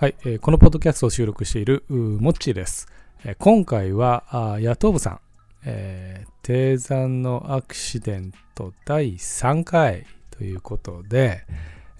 [0.00, 2.88] はい、えーこのポッドキャストを収録しているモッチーです。
[3.22, 4.24] えー今回は
[4.58, 5.20] 野党部さん、
[5.66, 11.44] えー低山のアクシデント第3回ということで、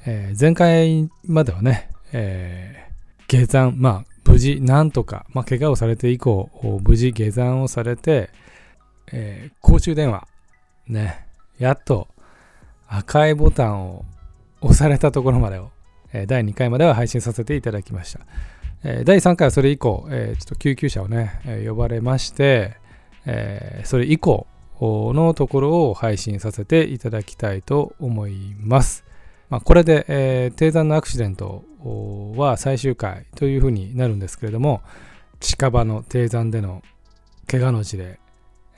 [0.06, 6.48] えー前回まではね、えー下山、まあ無事なんとか、まあ、怪我をされて以降、
[6.82, 8.30] 無事下山をされて、
[9.12, 10.26] えー公衆電話、
[10.88, 11.26] ね、
[11.58, 12.08] やっと
[12.88, 14.06] 赤いボタンを
[14.62, 15.70] 押されたところまでを
[16.12, 18.20] 第2回までは配信させていただきました。
[19.04, 22.76] 第3回はそれ以降、ちょっと救急車をね、呼ばれまして、
[23.84, 24.46] それ以降
[24.80, 29.04] のところを配信させていただきたいと思います。
[29.50, 31.64] まあ、これで、え低山のアクシデント
[32.36, 34.80] は最終回というふうになるんですけれども、
[35.40, 36.82] 近場の低山での
[37.46, 38.18] 怪我の事例、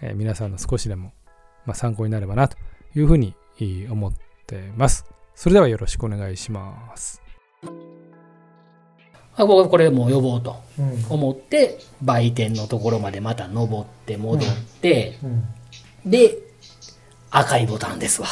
[0.00, 1.12] え皆さんの少しでも、
[1.66, 2.56] ま、参考になればなと
[2.96, 3.34] いうふうに
[3.88, 4.12] 思っ
[4.46, 5.04] てます。
[5.34, 7.21] それではよろしくお願いします。
[9.34, 14.48] あ僕はこれもう呼ぼうとうん思って売店のところまでまた登って戻っ
[14.80, 15.44] て、うん
[16.04, 16.38] で
[17.30, 18.28] 赤いボタンですわ。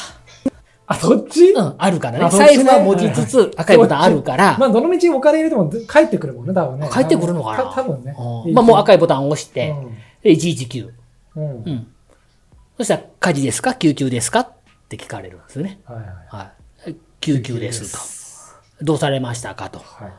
[0.87, 1.53] あ、そっち？
[1.53, 2.37] うん、あるからね。
[2.37, 6.91] 財布は持ちつつ赤いボタンあるから、まあ、どの道お金入れても帰ってくるもんね、多分ね。
[6.93, 8.15] 帰ってくるのかなた多分ね。
[8.19, 9.73] うんまあもう赤いボタンを押して、
[10.23, 10.91] で119。
[11.37, 11.43] うん。
[11.43, 11.63] うん。
[11.65, 11.87] うん。
[12.77, 13.75] そしたら火事ですか？
[13.75, 14.41] 救急ですか？
[14.41, 14.53] っ
[14.89, 15.81] て聞かれるんですよね。
[15.85, 16.07] はいはい。
[16.87, 16.97] はい。
[17.21, 18.20] 救急ですと。
[18.83, 19.79] どうされましたかと。
[19.79, 20.13] はい。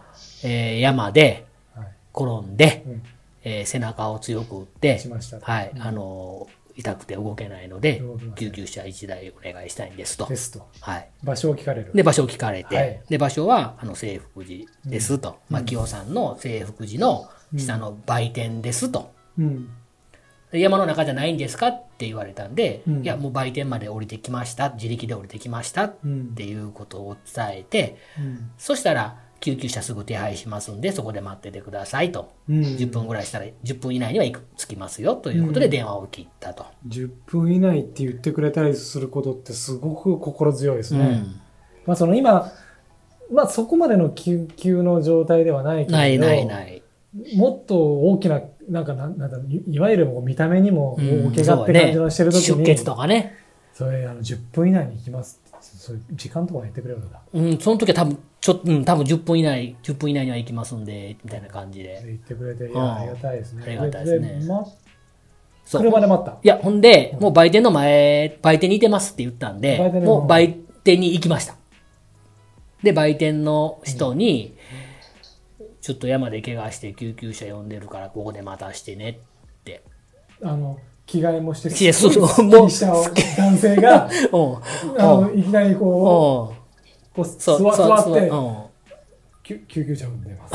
[0.44, 1.46] えー山で
[1.76, 1.88] はい。
[2.14, 3.04] 転んで、うん。
[3.44, 5.00] えー背中を強く打って。
[5.42, 8.02] はい、あのー痛くて動けないので
[8.36, 10.26] 救急車1台お願いしたいんですと。
[10.28, 10.68] ですと。
[10.80, 11.10] はい。
[11.24, 11.92] 場所を聞かれる。
[11.94, 15.38] で、場所を聞かれて、はいで、場所は、あの、清福寺ですと。
[15.50, 19.14] まあ、清さんの清福寺の下の売店ですと。
[19.38, 19.70] うん。
[20.52, 24.72] で山の中じゃないんですかって言われたんで、うんいや、もう売店まで降りてきました。
[24.72, 25.86] 自力で降りてきました。
[25.86, 26.36] っうん。
[26.36, 28.52] ていうことを伝えて、うん。
[28.58, 32.32] そしたら、救急車すぐ手配しますんで、そこで待っててくださいと。
[32.50, 32.62] うん。
[32.62, 34.26] 10分ぐらいしたら、10分以内には
[34.58, 36.66] 着きますよということで電話を切ったと。
[36.88, 41.00] 10分以内って言ってくれたりすることってすごく心強いですね。
[41.00, 41.42] うん
[41.86, 42.52] まあその今、
[43.32, 46.84] まあそこまでの救急の状態ではないけれど、ないないない。
[47.36, 48.42] もっと大きな、
[48.72, 53.36] なんかなんなんだいいわゆるもう見た目にもうん大怪我って感じのしてる時に、出血とかね。
[53.74, 57.22] それあの10分以内に行きますって、そういう時間とか言ってくれるんだ。
[57.34, 62.02] うん、その時は多分、ちょっと、うん、多分10分以内、10分以内には行きますんで、みたいな感じで。
[62.06, 63.64] 言ってくれて、いうんや、ありがたいですね。
[63.66, 64.66] ありがたいですね。
[65.72, 66.32] 車で待った？
[66.32, 71.56] いや、ほんで、もう売店の前、売店にいてますって言ったんでもう売店に行きました。
[72.84, 74.56] で、売店の人に、
[75.82, 79.84] ちょっと山で怪我して救急車呼んでるから、ここで待たしてねって。
[80.44, 85.02] あの、着替えもして、いや男性が、 うん。
[85.02, 86.54] あの、いきなりこ
[87.14, 88.58] うこう座座って、うん。
[89.44, 90.48] 救救急車呼んでま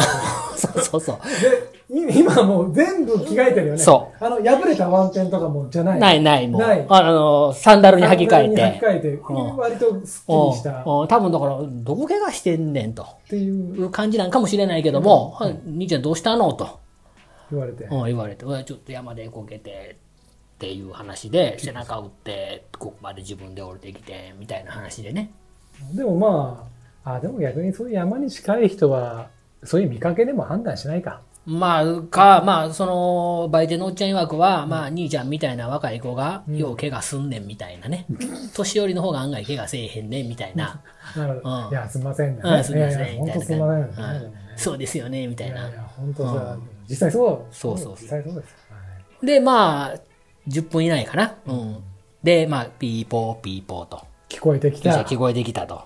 [0.57, 0.63] す。
[0.73, 1.19] そうそうそう。
[1.41, 3.79] で、い今もう全部着替えてるよね。。
[3.79, 6.01] そうあの、破れたワンペンとかもじゃない。
[6.01, 6.61] ないない、もう。
[6.61, 8.87] ないああの、サンダルに履き替えに履きて。
[8.87, 13.51] 替えて、うん割とすっきりしたっうんうん多分だから、どこ怪我してんねんとてい
[13.85, 16.81] う感じなんかもしれないけども、はい兄ちゃんどうしたのと、
[17.53, 17.85] 言われて。
[17.85, 19.97] うん言われて、ちょっと山でこけて
[20.57, 25.31] っていう話で、背中打って、ここまで自分で降りてきて、みたいな話でね。
[25.95, 26.69] でもま
[27.05, 29.29] あ、あ、でも逆にそういう山に近い人は、
[29.63, 31.21] そういう見かけでも判断しないか。
[31.47, 38.05] まあ、か、まあ、その、売店のおっちゃん曰くは、まあ、兄ちゃんみたいな若い子が、よう怪我すんねんみたいなね。
[38.53, 40.83] 年寄りの方が案外怪我せえへんねんみたいな。
[41.17, 41.57] なるほど。
[41.67, 42.43] うんいや、すみませんね。
[42.43, 45.69] うん、すみません、本当すみませんそうですよね、みたいな。
[45.69, 47.55] いや本当さ、実際そう。
[47.55, 48.57] そうそうそう実際そうです。
[48.71, 48.77] は
[49.23, 49.95] いで、まあ、
[50.49, 51.35] 10分以内かな。
[51.47, 51.77] うん。
[52.23, 54.07] で、まあ、ピーポーピーポーと。
[54.29, 54.91] 聞こえてきた。
[55.03, 55.85] 聞こえてきたと。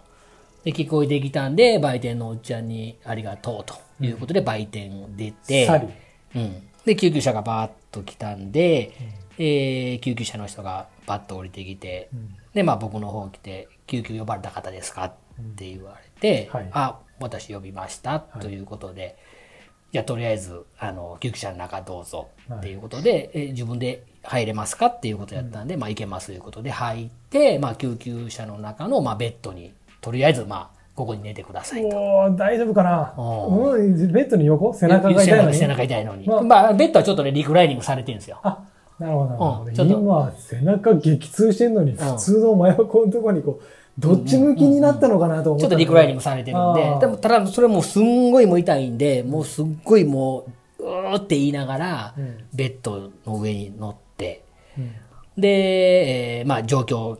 [0.65, 3.75] で、聞こえてきたんで、売店のおっちゃんにありがとうと
[4.07, 5.89] いうことで、売店出て、サリ。
[6.37, 6.63] うん。
[6.85, 8.93] で、救急車がバーッと来たんで、
[9.39, 12.09] えー救急車の人がバッと降りてきて、
[12.55, 15.13] で、まあ僕の方来て、救急呼ばれた方ですかっ
[15.57, 16.69] て言われて、はい。
[16.73, 19.17] あ、私呼びました、ということで、
[19.93, 31.97] じゃあとりあえず、あの、救急車の中どうぞっていうことで、えー自分で入れますかっていうことやったんで、まあ行けますということで入って、まあ救急車の中の、まあベッドに、とりあえずまあ、ここに寝てくださいと。
[32.37, 33.15] 大丈夫かな？
[33.17, 34.13] おうん。
[34.13, 35.57] ベッドに横背中が痛いのに？
[35.57, 36.27] 背中痛いのに。
[36.27, 38.39] まあまあ、ベッドはちょっとね、リクライニングされてるんですよ。
[38.43, 38.63] あ、
[38.99, 39.65] なるほど。
[39.67, 43.65] うん今、背中激痛してんのに、普通の真横のところにこう、
[43.99, 46.99] どっち向きになったのかなと思ったちょっとリクライニングされてるんで。
[47.01, 50.45] でもただそれもうすんごいもう痛いんで、もうすっごいも
[50.79, 54.45] う、うーって言いながらうん、ベッドの上に乗って、
[54.77, 54.93] うん。
[55.41, 57.17] で、えーまあ状況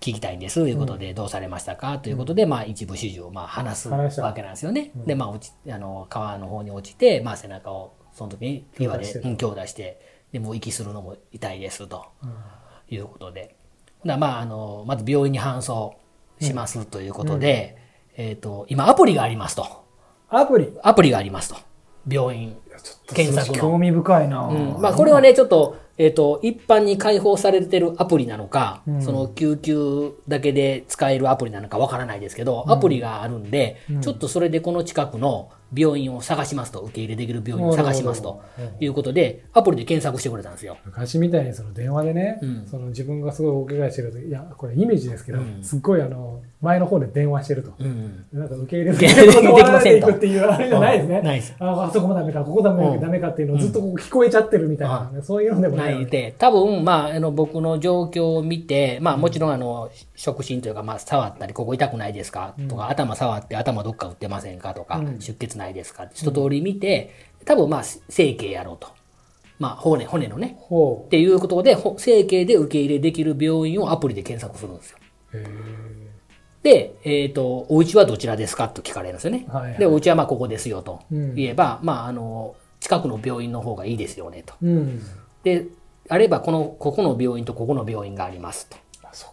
[0.00, 1.98] 聞きたいんですということで、どうされましたか？
[1.98, 4.92] ということで、まあ、一部始終をまあ話すわけなんですよね。
[4.94, 10.00] で、まあ、落ち、あの、川の方に落ちて、まあ、背中を、その時に岩で、うん強打して、
[10.32, 12.06] で、もう息するのも痛いですと。
[12.90, 13.56] いうことで。
[14.04, 15.96] まあ、あの、まず病院に搬送
[16.40, 17.76] しますということで、
[18.16, 19.84] えっ、と、今アプリがありますと。
[20.28, 20.72] アプリ？
[20.82, 21.56] アプリがありますと。
[22.08, 22.56] 病院。
[23.14, 38.40] 検索の興味深いな、うんまあ、これはね、ちょっと、えっ、と、一般に開放されてるアプリなのか、その救急だけで使えるアプリなのかわからないですけど、アプリがあるんで、ちょっとそれでこの近くの病院を探しますと、受け入れできる病院を探しますと
[38.80, 40.78] いうことで、アプリで検索してくれたんですよ。
[40.84, 42.66] 昔みたいにその電話でね、うん。
[42.66, 45.62] その自分がすごい大怪我してるといやこれイメージですけど、うん。
[45.62, 48.24] すっごいあの前の方で電話してると、うん。
[48.32, 51.54] なんか受け入れ受け入れできませんと断られていくっていうあれじゃないですね、ないです。
[51.58, 62.54] ああそこもダメかここダメか、うんダメかっていうのをずっとこう聞こえちゃってるみたいな、ねそういうのでもなないいで、多分、まあ、あの、僕の状況を見て、まあ、もちろん、あの、触診というか、まあ、触ったり、ここ痛くないですか？
[62.68, 64.74] とか、頭触って頭どっか打ってませんか？
[64.74, 65.20] とか、うん。
[65.20, 66.08] 出血ないですか？
[66.12, 67.12] 一通り見て、
[67.44, 68.88] 多分、まあ、整形やろうと。
[69.58, 70.56] まあ、骨、骨のね。
[70.60, 74.98] ほっていうことで、ほ整形で受け入れできる病院をアプリで検索するんですよ。
[75.34, 76.07] うへ
[76.62, 79.46] で、えっ、と、お家はどちらですかと聞かれるんですよね。
[79.48, 79.78] はいはい。
[79.78, 81.34] で、お家はまあ、ここですよとうん。
[81.34, 84.54] 言えば、まあ、あの、近くの病院の方がいいですよねと。
[84.62, 85.02] えうん。
[85.44, 85.66] で、
[86.08, 88.76] あれば、この、ここの病院とここの病院がありますと。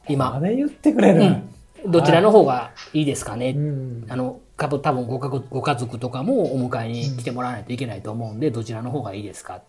[0.07, 1.42] 今まで言ってくれる、
[1.88, 3.51] どちらの方がいいですかね。
[3.51, 4.06] うん。
[4.10, 9.62] あの、多分ご家族ご家族とかもお迎えに来てもらわないといけないと思うんで、どちらの方がいいですか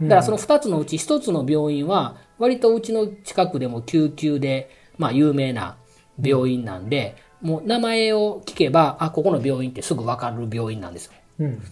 [0.00, 5.76] だからその2つのうち1つの病院は、割とうちの近くでも救急で、まあ有名な
[6.22, 11.12] 病院なんで、もう名前を聞けば、あ、ここの病院ってすぐ分かる病院なんですよ。
[11.40, 11.62] うん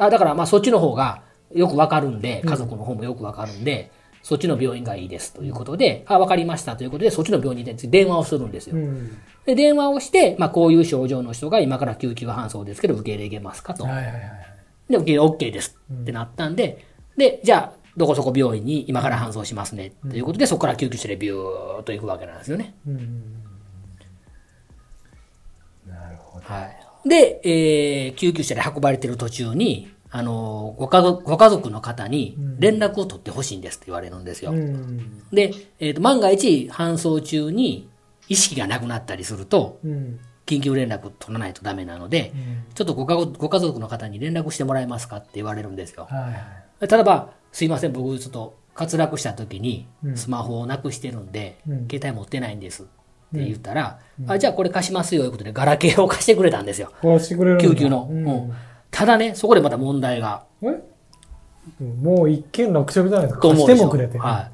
[0.00, 1.22] あだからまあそっちの方が
[1.52, 3.90] よくわかるんで、家族の方もよくわかるんで、
[4.22, 8.76] そっちの病院がいいですということで、あ、わかりましたということで、そっちの病院に電話をするんですよ。
[8.76, 13.84] うんで、電話をして、まあこういう症状の人が今から救急搬送ですけど、受け入れますかと。
[13.84, 14.22] はいはいはい
[14.88, 16.84] で、受け入れ OK ですってなったんで、
[17.16, 22.74] で、じゃあ、どこそこ病院に今から搬送しますねということで、そこから救急車でビューっと行くわけなんですよね。
[22.86, 23.37] うん
[27.04, 34.52] で、えー、救急車で運ばれてる途中に、あのーご家族、ご家族の方に連絡を取ってほしいんですって言われるんですよ。
[34.52, 35.22] うん。
[35.30, 37.88] で、えーと、万が一搬送中に
[38.28, 40.20] 意識がなくなったりすると、うん。
[40.46, 42.74] 緊急連絡取らないとダメなので、うん。
[42.74, 46.06] ちょっとご家ご家族の方に連絡してもらえますかって言われるんですよ。
[46.10, 46.88] はいはい。
[46.88, 50.16] 例えば、すいません、僕ちょっと滑落した時にうん。
[50.16, 51.88] スマホをなくしてるんで、うん。
[51.88, 52.84] 携帯持ってないんです。
[52.84, 52.97] って
[53.32, 56.92] 言ったら、あじゃあこれ貸しますよということで、ガラケーを貸してくれたんですよ。
[57.02, 58.08] こうしてくれるんだ救急の。
[58.10, 58.52] うんうん
[58.90, 60.44] ただね、そこでまた問題が。
[60.62, 60.82] え？
[62.00, 63.48] もう一件落着じゃないですか。
[63.48, 64.18] 貸してもくれて。
[64.18, 64.48] は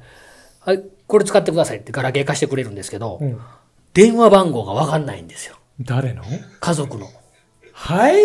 [0.67, 0.69] い。
[0.69, 3.39] はい、これ使ってくださいってガラケー貸してくれるんですけど、うん
[3.93, 5.55] 電話番号がわかんないんですよ。
[5.79, 6.23] 誰の？
[6.59, 7.07] 家族の。
[7.71, 8.15] はい？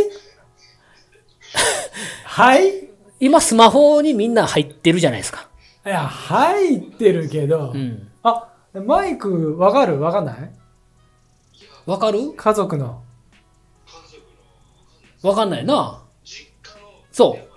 [2.25, 2.89] はい？
[3.21, 5.49] 今スマホにみんな入ってるじゃないですか。
[5.87, 8.09] いや、入ってるけど、うん。
[8.25, 10.01] あ、マイクわかる？
[10.01, 10.51] わかんない？
[11.87, 12.33] わかる？
[12.37, 13.03] 家族の。
[15.23, 16.03] わかんないな。
[17.11, 17.49] そう。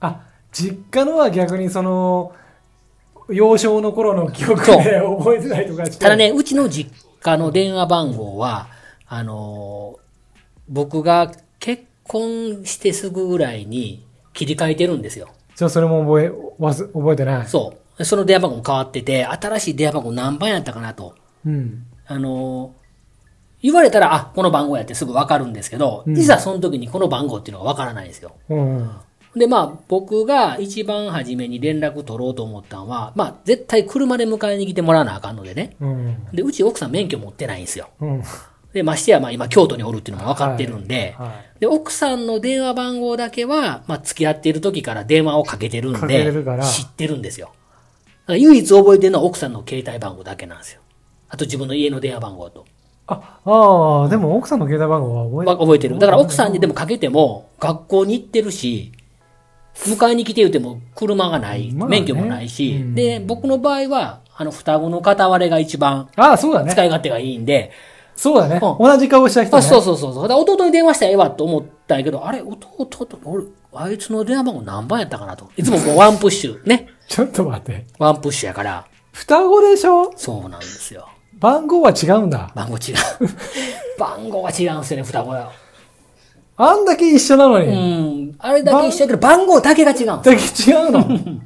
[0.00, 0.22] あ、
[0.52, 2.32] 実家のは逆にその、
[3.28, 5.98] 幼少の頃の記憶で覚えてないとかして。
[5.98, 8.68] ただね、うちの実家の電話番号は、
[9.06, 10.00] あのー
[10.72, 15.28] 僕が結婚してすぐぐらいに切り替えてるんですよ。
[15.56, 17.48] じゃあそれも覚え、わす覚えてない？
[17.48, 17.79] そう。
[18.04, 21.14] その電話番号も変わってて、新しい電話番号何番やったかなと。
[21.44, 21.86] うん。
[22.06, 22.80] あのー
[23.62, 28.32] 言われたら、あ、この番号やってすぐわかるんですけど、うんいざその時にこの番号っていうのがわからないんですよ。
[28.48, 28.90] うん。
[29.36, 35.76] で、まあ、僕が一番初めに連絡取ろうと思ったのは、まあ、絶対車で迎えに来てもらわなあかんのでね。
[35.80, 36.26] うん。
[36.32, 37.90] で、うち奥さん免許持ってないんですよ。
[38.00, 38.22] うん。
[38.72, 41.26] で、ましてや、まあ今京都におるっていうのも分かってるんで、は
[41.56, 41.60] い。
[41.60, 46.32] で、奥さんの電話番号だけは、まあ付き合っている時から電話をかけてるんかで、
[46.64, 47.52] 知ってるんですよ。
[48.30, 50.80] ら唯一覚えてるのは奥さんの携帯番号だけなんですよ。
[51.28, 52.66] あと自分の家の電話番号と。
[53.06, 55.98] あ、ああ、でも奥さんの携帯番号は覚えわ覚えてる。
[55.98, 58.92] だから奥さんにでもかけても、学校に行ってるし、
[59.74, 66.72] 迎えに来て言うても車がない、まあね免許もないし、うんで、僕の場合は、あの、双子の片割れが一番ああ、そうだね。
[66.72, 67.72] 使い勝手がいいんで、
[68.20, 68.60] そうだね。
[68.62, 69.58] うん同じ顔した人ね。
[69.58, 70.24] あそうそうそうそう。
[70.24, 75.48] 弟に電話したらええわと思ったんやけど、あれ、弟と、俺、あいつの電話番号何番やったかなと。
[75.56, 76.89] いつももうワンプッシュ、ね。
[77.10, 77.86] ちょっと待って。
[77.98, 80.12] ワンプッシュやから、双子でしょ？
[80.16, 81.08] そうなんですよ。
[81.40, 82.52] 番号は違うんだ。
[82.54, 82.94] 番号違う。
[83.98, 85.50] 番号が違うんですよね、双子は。
[86.56, 88.26] あんだけ一緒なのうに。
[88.26, 88.34] ん。
[88.38, 90.06] あれだけ一緒やけど、番号だけが違うん。
[90.06, 90.36] だけ違
[90.86, 91.02] うの？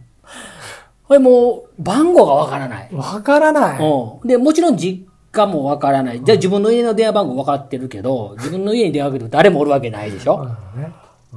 [1.09, 2.89] これもう、番号がわからない。
[2.93, 3.81] わからない。
[3.81, 4.29] うん。
[4.29, 6.21] で、もちろん実かもわからない。
[6.23, 10.45] じゃあ自分の家の電話番号分かってるけど、自分の家に電話かけても誰もおるわけないでしょ？
[10.77, 10.93] ね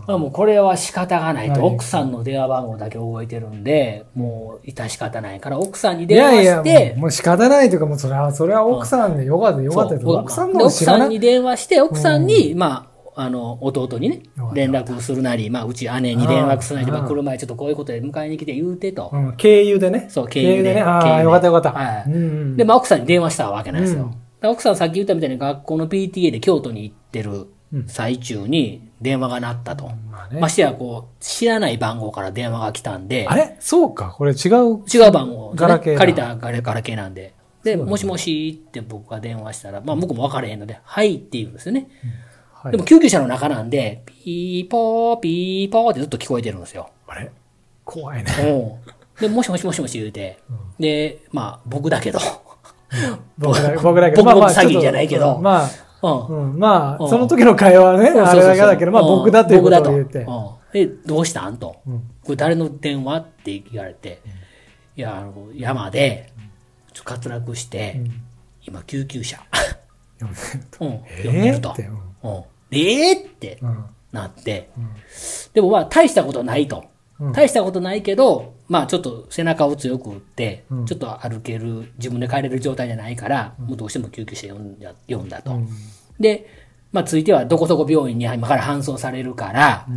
[0.06, 1.54] まあもうこれは仕方がないと。
[1.54, 10.66] はい奥さんの電話番号だけ覚えてるんで、もう致し方ないから、奥さんにい電話やいや、して、もうもう仕方ないというか、もうそれは、それは奥さんでよかったよかった奥さんでの。
[10.66, 14.22] 奥さんに電話して、奥さんに、まあ、あの、弟にね
[14.54, 19.10] 連絡するなり、まあ、うち姉に連絡するなり、うんまあ、車でちょっとこういうことで迎えに来て言うてと。
[19.12, 20.06] うん、経由でね。
[20.10, 20.82] そう経由でね。
[20.82, 21.72] ああ、よかったよかった。
[21.72, 24.14] はいで、まあ、奥さんに電話したわけなんですよ。
[24.44, 27.48] 奥さんさっき言ったみたいに学校の PTA で京都に行ってる
[27.88, 29.92] 最中に電話が鳴ったと。
[30.12, 33.56] まあねましてや、こう、知らない番号から電話が来たんで、あれ？
[33.60, 34.16] そうか。
[34.18, 34.84] これ違う。
[34.92, 37.34] 違う番号、ガラケーだ借りたガラガラケーなんで。
[37.64, 41.88] で、もしもしって僕が電話したら、まあ僕も分からへんので、はいって言うんですよね。
[42.54, 46.90] はいでも救急車の中なんで、ピーポー、ピーポーってずっと聞こえてるんですよ。
[47.08, 47.32] あれ？
[47.86, 48.32] 怖いね。
[48.40, 50.38] うんで、もしもしもしもし言うて、
[50.80, 52.20] で、まあ僕だけど、
[53.38, 54.24] 僕だけ、 僕だけど。
[54.24, 55.70] 僕詐欺じゃないけどちょっとまあ、
[56.02, 56.52] うん。
[56.52, 57.10] うん、まあ、うん。
[57.10, 59.08] その時の会話はね、あれだけだけど、まあうん。
[59.20, 60.26] 僕だということを言って。
[60.74, 61.58] で、どうしたん？
[61.58, 61.78] と。
[61.88, 62.00] うん。
[62.24, 63.18] これ誰の電話？
[63.18, 64.22] って言われて、
[64.96, 66.32] いや、あの、山で、
[66.94, 68.02] ちょっと滑落して、
[68.66, 69.40] 今救急車、
[70.20, 70.28] うん、
[70.80, 71.76] 呼んでると。
[72.72, 73.30] えー？
[73.30, 73.86] ってうん。
[74.12, 74.70] なって、
[75.54, 76.86] でもまあ大したことないと。
[77.20, 77.32] うん。
[77.34, 80.86] 大したことないけど、まあちょっと背中を強く打って、うん。
[80.86, 85.52] ちょっと歩ける、自分で帰れる状態じゃないから、もうどうしても救急車呼んだ呼んだと。
[85.52, 85.68] うん。
[86.20, 86.48] で、
[86.92, 89.88] まあついてはどこそこ病院に今から搬送されるから、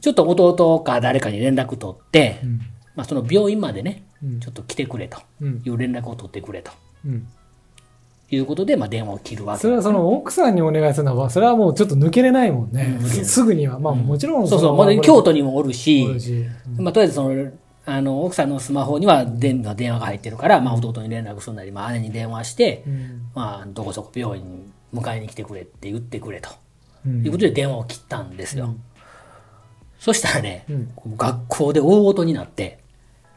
[0.00, 2.60] ちょっと弟か誰かに連絡取って、ん。
[2.96, 4.40] まあその病院までね、うん。
[4.40, 5.18] ちょっと来てくれと。
[5.40, 5.62] うん。
[5.64, 6.72] いう連絡を取ってくれと。
[7.06, 7.26] うん。
[8.32, 9.62] いうことで、まあ電話を切るわけ。
[9.62, 12.98] それはその奥さんにお願いするのは、それはもうちょっと抜けれないもんね。
[13.04, 13.78] すすぐには。
[13.78, 16.06] まあもちろんそうそう、まあ、京都にもおるし。
[16.78, 17.50] まあ、とりあえずその、
[17.92, 26.50] あの、奥さんのスマホには電話電話が入ってるから、まあ、弟に連絡するなり、まあ、姉に電話して、うんまあ、どこそこ病院に迎えに来てくれって言ってくれと。
[27.06, 28.74] うんいうことで電話を切ったんですよ。
[29.98, 32.78] そしたらね、うん学校で大事になって、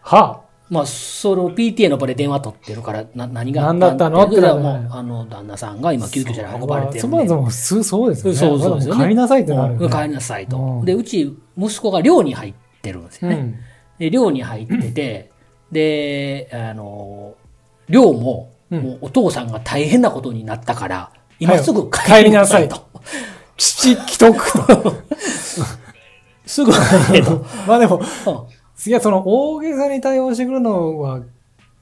[0.01, 4.21] はまあ、その PTA の場で電話取ってるから、な何があ何だったの？
[4.23, 7.07] って言ったらもう、あの、旦那さんが今救急車で運ばれてるそ。
[7.07, 8.39] もそも普通そうですよね。
[8.39, 9.03] そうそうですよね。
[9.03, 9.85] 帰りなさいってなるよね。
[9.85, 10.57] うん帰りなさいと。
[10.57, 13.59] うんで、うち、息子が寮に入ってるんですよね。
[14.03, 15.31] うんで、寮に入ってて、
[15.71, 17.35] で、あの、
[17.89, 23.01] 寮も、うんもうお父さんが大変なことになったから、今すぐ帰帰りりなさいなさいと。
[23.55, 24.93] 父既得と。
[26.45, 27.45] すぐ帰れと。
[27.67, 28.53] まあでも、うん
[28.85, 31.21] いや、その大げさに対応してくるのは、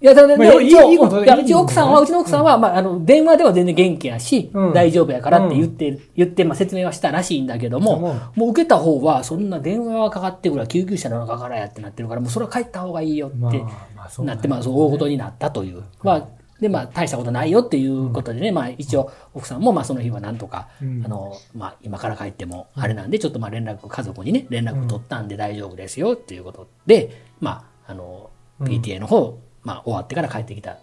[0.02, 4.74] いや、だだまあいいで一応いいことでいやいいうち奥さんは、うちの奥さんは、まあ、あの、電話では全然元気やし、うん。
[4.74, 7.98] 大丈夫やからって言って、言って、まあ、説明はしたらしいんだけども、
[8.36, 8.42] うん。
[8.42, 13.64] もう受けた方は、そんな電話がかかってくら救急車の中からやってなってるから、もうそれは帰った方がいいよって、
[14.24, 15.84] なって、まあ、そう大事になったという。
[16.02, 16.28] まあ、
[16.60, 21.04] で、まあ、大したことないよっていうことでね、まあ、一応、奥さんも、まあ、その日はなんとか、うん。
[21.06, 28.30] あの、まあ、今から帰っても、あれなんで、ちょっとまあ、連絡、家族にね、連絡取ったんで大丈夫ですよっていうことで、まあ、あの、
[28.60, 28.68] うん。
[28.68, 30.78] PTA の方、まあ、終わってから帰ってきたん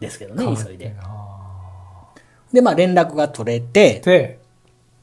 [0.00, 0.94] ですけどね、急いで。
[1.00, 2.08] あ
[2.52, 4.40] で、まあ、連絡が取れてー、で、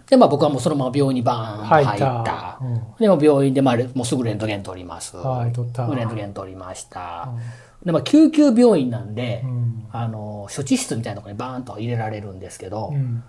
[0.08, 1.92] で、まあ、僕はもうそのまま病院にバーンと入った。
[1.92, 5.16] 入ったうんでも病院で、まあ、もうすぐレントゲン取ります。
[5.18, 7.30] はい取ったレントゲン取りました。
[7.84, 13.24] で、まあ、救急病院なんで、うんあの、処置室みたいなところにバーンと入れられるんですけど、うん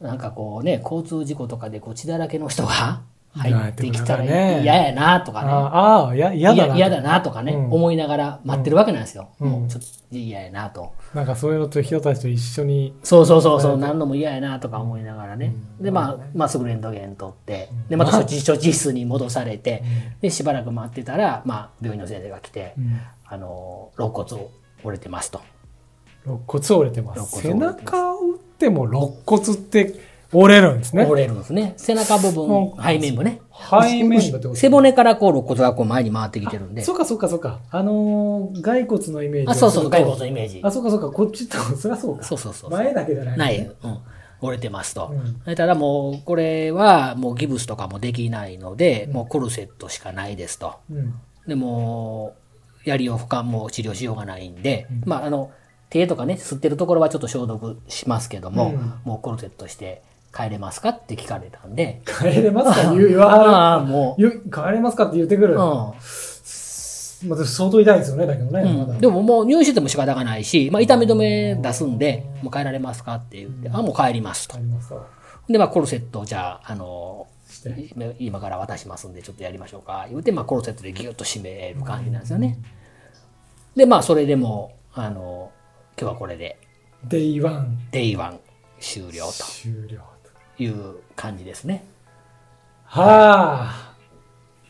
[0.00, 5.48] なんかこうね、交通事故とかでこう血だらけの人が入ってきたら嫌やなとかね。
[5.50, 6.76] ああ、や嫌だな。
[6.76, 7.72] 嫌だなとかね、うん。
[7.72, 9.28] 思いながら待ってるわけなんですよ。
[9.40, 9.50] うん。
[9.50, 10.92] もうちょっと嫌やなと。
[11.14, 15.54] なんかそういうのと人たちと一緒に、そうそうそうそう、何度も嫌やなとか思いながらね。
[15.80, 19.84] で、まあ、まあ、すぐレントゲン取って、で、また処置、室に戻されて、
[20.20, 23.00] で、しばらく待ってたら、まあ、病院の先生が来て、うん。
[23.26, 24.50] あの、肋骨を
[24.82, 25.40] 折れてますと。
[26.26, 27.40] 肋骨折れてます。
[27.40, 29.94] 背中を打っても肋骨って
[30.32, 31.04] 折れるんですね。
[31.06, 31.74] 折れるんですね。
[31.76, 33.40] 背中部分背面部ね。
[33.68, 36.82] 背面部ってこと背骨からこう、肋骨がこう前に回ってきてるんで。
[36.82, 37.60] そうかそうかそうか。
[37.70, 40.70] あのー、骸骨のイメージをあ、そうそう、骸骨のイメージあ、。
[40.70, 41.10] そうかそうか。
[41.10, 42.22] こっちと、 そりゃそうか。
[42.22, 42.70] そうそうそう。
[42.70, 43.98] 前だけじゃない、ない、うん、
[44.40, 45.12] 折れてますと。
[45.46, 50.74] うんただもう、これはもうギブスとかもできないので、もうコルセットしかないですと。
[50.90, 51.14] うん。
[51.48, 52.34] でも、
[52.84, 55.50] やりよう負荷も治療しようがないんで、まあ、あの、
[55.90, 60.02] 手とかね、吸ってるところはちょっと消毒しますけども、うんもうコルセットして
[60.34, 60.90] 帰れますか？
[60.90, 65.54] って聞かれたんで、帰れますか言う 言わはああ、もう帰れますかって言ってくる。
[65.54, 68.62] う、まあ、相当痛いですよね、だけどね。
[68.62, 68.98] うん。
[68.98, 74.60] でももう入院してても仕方がないし、まあ、痛み止め出すんで、もう帰られますかって言って、あ、もう帰りますと帰。
[74.62, 75.06] りますか
[75.48, 77.26] で、まあ、コルセットをじゃあ、あの。
[78.20, 80.06] 今から渡しますんで、ちょっとやりましょうか。
[80.08, 82.58] 言うて、まあ、コルセットでギュッと締める感じなんですよね。
[83.76, 85.50] で、まあ、それでも、あの、
[86.00, 86.56] 今日はこれで
[87.04, 88.40] デイワンデイワン
[88.80, 90.04] 終了終了と。
[90.04, 90.09] と
[90.60, 91.84] いう感じですね。
[92.84, 93.94] はあ。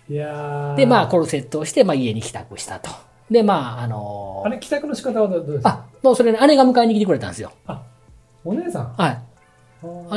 [0.08, 2.90] いやーで、まあ、コルセットをして、まあ、家に帰宅したと。
[3.30, 5.68] で、まあ、あのあれ、帰宅の仕方はどうですか？
[5.68, 7.52] あ、もうそれね、姉が迎えに来てくれたんですよ。
[8.44, 8.94] お姉さん？
[8.96, 9.22] はい。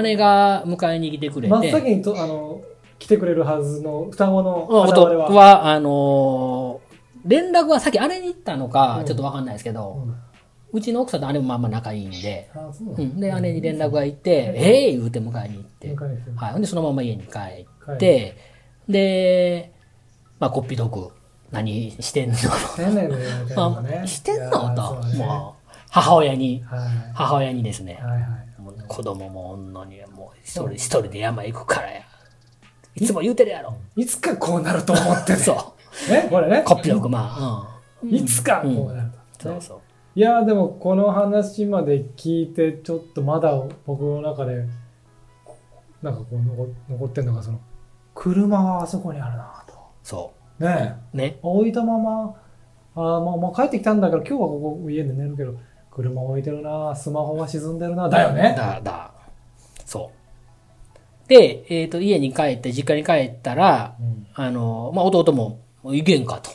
[0.02, 1.54] 姉が迎えに来てくれて。
[1.54, 2.62] 真っ先にとあの
[2.98, 5.26] 来てくれるはずの双子のうん我々は。
[5.28, 6.94] 弟は、あのー
[7.26, 10.16] 連絡はさっきあれに行ったのかう、んちょっとわかんないですけど、うんう
[10.82, 12.50] ちの奥さんと姉もまあまあ仲いいんで、
[12.98, 15.96] うん、で、姉に連絡が行って、ええ言うて迎えに行って、
[16.36, 16.62] はい。
[16.62, 18.38] で、そのまま家に帰帰って、
[18.88, 19.72] で、
[20.40, 21.12] まあ、こっぴどく、
[21.52, 22.36] 何してんの？
[22.36, 23.02] してんの
[23.82, 23.98] ね。
[24.04, 24.42] あしてんの？
[24.42, 26.90] いやーと、もう、母親に、はい。
[27.14, 28.00] 母親にですね、
[28.88, 32.02] 子供も女にはもう一人一人で山行くからや。
[32.96, 33.76] いつも言うてるやろ。
[33.96, 35.74] いつかこうなると思ってねそ
[36.10, 36.10] う。
[36.12, 36.64] ねこれね。
[36.66, 38.14] こっぴどく、まあ、うん。
[38.14, 39.82] いつかこうなると、そうそう。
[40.16, 43.52] いやーでもこの話まで聞いてちょっとまだ
[43.86, 44.66] 僕の中で
[46.02, 47.60] なんかこう残残ってんのがその
[48.14, 51.18] 車はあそこにあるなとそねえう。
[51.18, 51.40] ね。
[51.42, 52.36] 置いたまま
[52.96, 55.58] あー、まあ、まあ帰ってきたんだから今日はここ家で寝るけど
[55.90, 59.12] 車置いてるなスマホは沈んでるなだよねだ、だ。
[59.86, 60.12] そ
[61.26, 61.28] う。
[61.28, 66.50] で、えっ、と、家に帰って、実家に帰ったら、うんあの、まあ、弟も、行けんかと。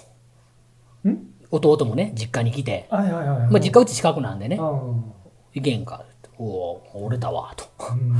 [1.50, 5.12] ん弟もね、実家に来て、まあ、実家うち近くなんでね、うん
[5.54, 6.04] 行けんか。
[6.38, 7.64] おお、折れたわ、と。
[7.92, 8.16] うん。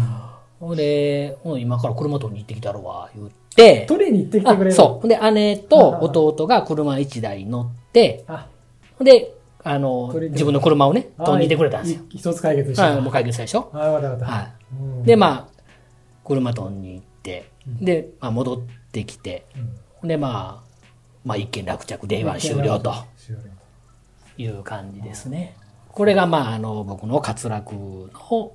[0.58, 4.70] ほんで、今から車取りに行ってきたるわ、言って、取りに行ってきてくれる。
[4.70, 5.08] あそう。
[5.08, 8.49] で、姉と弟が車一台乗って、あ。
[8.99, 12.02] ほんで、あの自分の車をね、あ取りに行ってくれたんですよ。
[12.10, 12.91] い一つ解決した。
[12.91, 13.71] はい、もう解決したでしょ。
[13.73, 14.49] はいわかったわかった、は
[14.80, 15.02] うん。
[15.02, 15.04] い。
[15.04, 15.47] で、まあ、
[16.25, 18.58] 車取りに行って、で、まあ、戻っ
[18.91, 19.58] てきて、う
[20.06, 20.68] んで、まあ、
[21.28, 22.95] まあ、一件落着、電話終了と
[24.38, 25.54] いう感じですね。
[25.88, 28.52] これが、まあ、あの、僕の滑落の、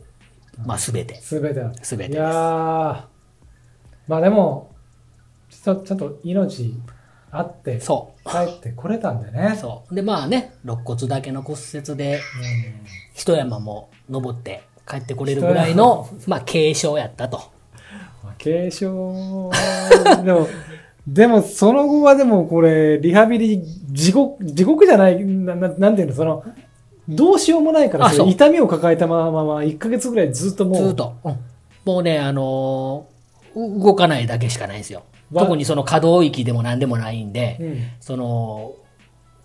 [0.65, 1.21] まあ、すべて。
[1.21, 3.03] すべてだすべてですいやー
[4.07, 4.71] まあでも
[5.49, 6.73] ちゃちゃんと命
[7.31, 9.57] あって帰そってこれたんでねう。
[9.57, 9.93] そう。
[9.93, 12.21] で、まあね、肋骨だけの骨折で、うん
[13.13, 17.51] 一山も登って帰ってこれるぐらいの、まあ、軽傷やったと。
[18.23, 20.47] まあ軽傷でも
[21.07, 23.61] でもその後はでもこれリハビリ
[23.91, 26.43] 地獄地獄じゃないなななんていうのその
[27.09, 31.13] どうしようもないから痛みを抱えたまま1ヶ月ぐらいずっともうずーっと。
[31.25, 31.35] うん
[31.85, 35.03] もうね、あのーう動かないだけしかないんですよ。
[35.33, 38.71] わ特にその可動域でも何でもないんで、うんその、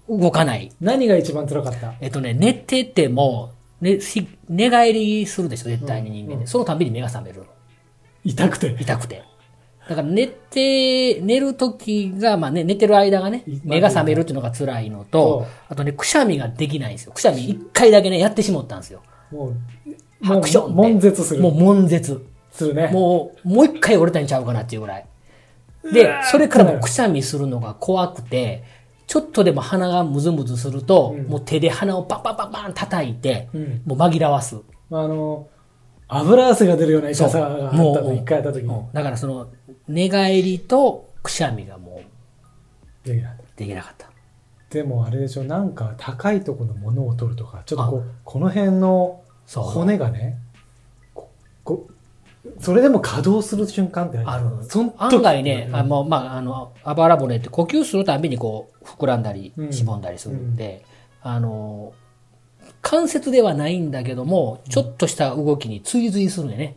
[0.08, 0.70] 動かない。
[0.80, 1.94] 何が一番辛かった？
[2.00, 6.34] えっとね、寝てても、ね、し寝返りするでしょ、絶対に人間で。
[6.34, 7.46] うんうんそのたんびに目が覚めるの。
[8.24, 9.24] 痛くて痛くて。
[9.88, 17.12] だから寝て、寝る時が、まあね、寝てる間がねい、目が覚めるっていうのが辛いのそと、あとね、くしゃみができないんですよ。
[17.12, 19.02] くしゃみ一回だけね、やってしまったんですよ。
[19.30, 19.54] もうも
[20.22, 22.26] うハクションで悶絶するもう悶絶。
[22.52, 25.06] するねもう、もう一回折れたんちゃうかなっていうぐらい。
[25.92, 28.64] で、それからもうくしゃみするのが怖くて、
[29.06, 34.56] ちょっとでも鼻がムズムズすると、うんもう手で鼻をパンパンパンパン叩いて、うんもう紛らわす。
[34.90, 35.48] あの
[36.08, 39.48] 油汗が出るような痛さがあったもうと一回やった時にうんだからその、
[39.88, 42.02] 寝返りとくしゃみがも
[43.04, 43.42] うできなかった。
[43.56, 44.10] できなかった。
[44.70, 50.38] でもあれでしょなんか高いところのものを取るとかちょっとこうこの辺の骨がね
[52.60, 55.76] それでも稼働する瞬間ってあるそん時案外ね、うん。
[55.76, 59.72] あの、まあ、あの、あばら骨って呼吸するたびにこう、膨らんだり、うん。
[59.72, 60.84] しぼんだりするんで、
[61.20, 61.92] あの、
[62.80, 66.76] 関節ではないんだけども、ちょっとした動きに追随するんでね。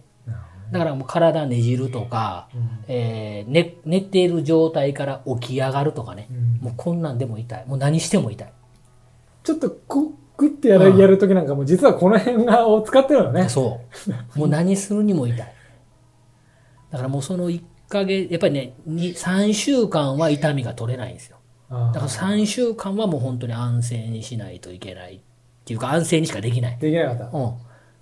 [0.71, 6.27] だからもう体ねじるとか、うんえー寝、寝ている状態から起き上がるとかね。
[6.29, 7.65] うんもうこんなんでも痛い。
[7.67, 8.53] もう何しても痛い。
[9.43, 13.81] ちょっとこグッてやる,、うんやる時なんかも実はこの辺がを使ってるのねそ
[14.35, 14.39] う。
[14.39, 15.53] もう何するにも痛い。
[16.91, 21.37] だからもうその1ヶ月、やっぱりね、に3週間は痛みが取れないんですよ。
[21.69, 25.19] あだから3週間はもう本当に安静にしないといけないっ
[25.63, 26.77] ていうか安静にしかできない。
[26.77, 27.53] できなかったうん。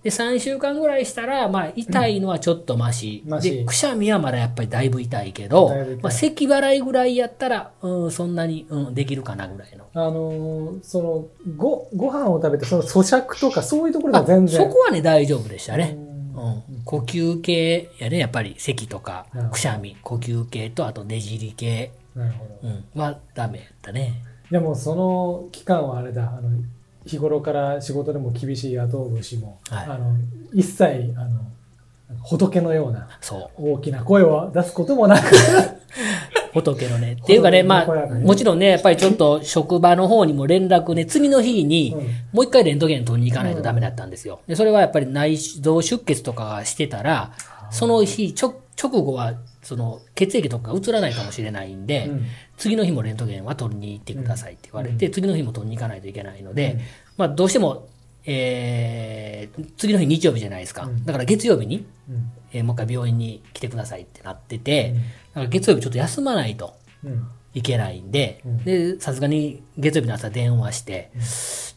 [0.03, 3.21] で、3週間ぐらいしたら、まあ痛いのはちょっとマシ。
[3.27, 3.51] マシ。
[3.51, 5.69] で、くしゃみはまだやっぱりだいぶ痛いけど
[6.01, 9.85] まあ咳払いぐらいやったら、うん、そんなに、うん、できるかなぐらいの。
[9.93, 14.61] あのーそのごご飯を食べてその咀嚼とかそういうところであは全然。
[14.61, 15.97] そこはね、大丈夫でしたね。
[15.97, 16.09] うん。
[16.39, 22.69] うん、呼吸系やね、やっぱり咳とかくしゃみ、呼吸系とあとねじり系、なるほど。
[22.69, 24.23] うん、はダメやったね。
[24.49, 26.49] でもその期間はあれだあの
[27.09, 30.15] 日頃から仕事でも厳しい野党節も、はいあの
[30.53, 31.41] 一切あの
[32.23, 33.73] 仏のようなそう。
[33.73, 35.25] 大きな声を出すこともなく
[36.53, 37.17] 仏のね。
[37.21, 42.01] っていうかね、まあ、もちろんね、やっぱりちょっと職場の方にも連絡ね、次の日にうん、
[42.33, 44.39] もう一回レントゲン取りに行かないとダメだったんですよ。
[44.47, 47.33] で、それはやっぱり内臓出血とかがしてたら、
[47.69, 52.25] その日、ちょ直後は、その血液とかが移らないかもしれないんで、うん
[52.59, 56.79] 次の日もレントゲンは取りに行ってくださいって言われて、次の日も取りに行かないといけないので、
[57.17, 57.87] まあどうしても、
[58.25, 60.83] えー次の日日曜日じゃないですか。
[60.83, 61.05] うん。
[61.05, 62.31] だから月曜日に、うん。
[62.51, 64.93] えーもう一回病院に来てくださいってなってて、
[65.29, 67.27] だから月曜日ちょっと休まないとうん。
[67.53, 68.63] いけないんで、うん。
[68.63, 71.11] で、さすがに月曜日の朝電話して、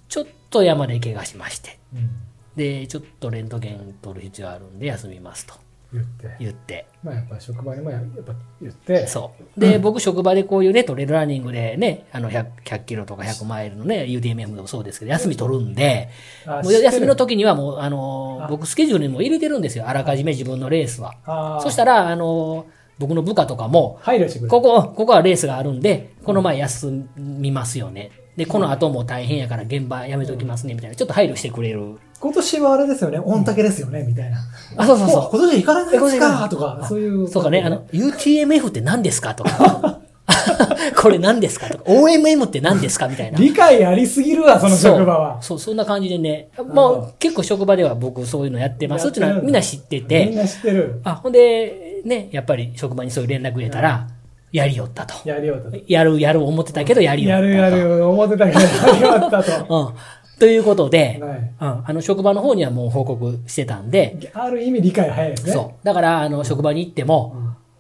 [0.09, 2.11] ちょっと山で怪我しまして、うん。
[2.57, 5.55] で、ちょっとレントゲン取る必要あるんで休みますと
[5.93, 6.37] 言って。
[6.41, 9.07] 言って、まあやっぱ職場にもややっぱ言って。
[9.07, 9.61] そう。
[9.61, 16.09] で、僕職場でこういうね、トレイルランニングでね、あの100、100キロとか100マイルのね、UDMF もそうですけど、休み取るんで、
[16.47, 19.89] もう休みの時にはもう、あのあ僕スケジュールにも入れてるんですよ。
[19.89, 21.61] あらかじめ自分のレースは。
[21.63, 22.67] そしたら、あの
[22.99, 24.49] 僕の部下とかも、配慮してくれる。
[24.51, 28.11] ここ、ここはレースがあるんで、この前休みますよね。
[28.37, 30.97] で、この後も大変やから現場やめときますね、みたいな。
[30.97, 31.99] ちょっと配慮してくれる。
[32.23, 34.39] 今年はあれですよね、御嶽ですよね、みたいな。
[34.77, 37.25] あ、そうそうもそう今年行かれないですえかとか、そういう。
[37.25, 37.29] う。
[37.29, 39.35] そうかね、あの、UTMF って何ですか？
[39.35, 39.99] とか。
[40.97, 41.69] これ何ですか？
[41.69, 41.85] とか。
[41.87, 43.09] OMM って何ですか？
[43.09, 43.39] みたいな。
[43.39, 45.43] 理解ありすぎるわ、その職場は。
[45.43, 46.49] そう、そんな感じでね。
[46.73, 50.27] もう結構職場では僕そういうのやってますっていうのはみんな知ってみんて。
[50.31, 51.01] な知ってる。
[51.05, 54.07] あ、ほんで、ね、やっぱり職場にそういう連絡入れたら、
[54.53, 55.29] やりよったと。
[55.29, 55.77] やりようと。
[55.89, 57.47] やる、やる思ってたけどやりよったと。
[57.49, 59.67] やるやる、思ってたけど、やりよったと。
[59.89, 59.95] うん。
[60.39, 65.53] ということで、はいうん、あの、職場の方にはもう報告してたんで、ある意味理解早いですね。
[65.53, 65.87] そう。
[65.87, 67.37] だから、あの、職場に行っても、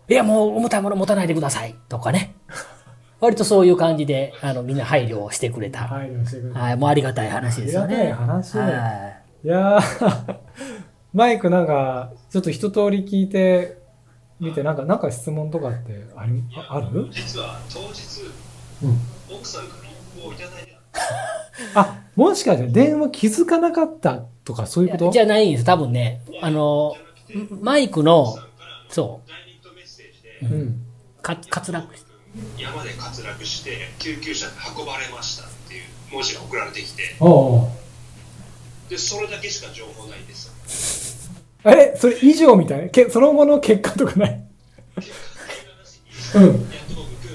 [0.08, 2.34] いや、もう重たいもの持たないでください、とかね。
[3.20, 5.80] 割とそういう感じで、あの、みんな配慮をしてくれた。
[5.80, 6.54] 配慮してくれる。
[6.54, 7.96] はい、もうありがたい話ですよね。
[7.96, 8.64] ありがたい話は
[9.44, 10.36] いやー、
[11.14, 13.78] マイクなんか、ちょっと一通り聞いて
[14.40, 17.08] みて、なんか、なんか質問とかってありあある？
[17.10, 18.22] 実は当日、
[18.84, 18.98] うん
[19.34, 20.76] 奥さんから一報をいただいて
[21.74, 25.10] あ、もしかして電話気づかなかったとかそういうこと？
[25.10, 25.64] じゃないんです。
[25.64, 26.94] 多分ね、あの、
[27.60, 28.36] マイクの、
[28.88, 30.82] そダイレクトメッセージでう、うん。
[31.22, 32.04] か滑落し
[32.58, 37.14] 山で滑落して救急車で運ばれましたっていう文字が送られてきて。
[37.20, 37.68] おうおう。
[38.90, 40.52] でそれだけしか情報ないんですよ。
[41.64, 42.82] あれそれ以上みたい？
[42.82, 44.30] なけその後の結果とかない？
[46.34, 46.42] うん。
[46.44, 46.52] やっ
[46.88, 47.30] と僕君、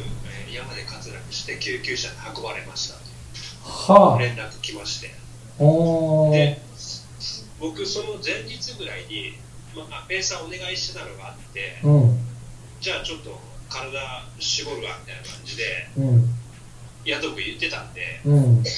[0.47, 2.86] えー山で滑落して救急車で運ばれました。
[2.86, 2.86] は
[4.19, 5.11] 連絡来まして
[5.59, 5.63] あ。
[5.63, 6.61] おーで
[7.59, 9.33] 僕その前日ぐらいに、
[9.75, 12.19] まあ、ペーサーお願いしてたのがあってうん。
[12.79, 13.99] じゃあちょっと体
[14.39, 15.63] 絞るわみたいな感じで
[15.97, 16.29] うん。
[17.05, 18.63] やっとく言ってたんでうん。
[18.63, 18.69] で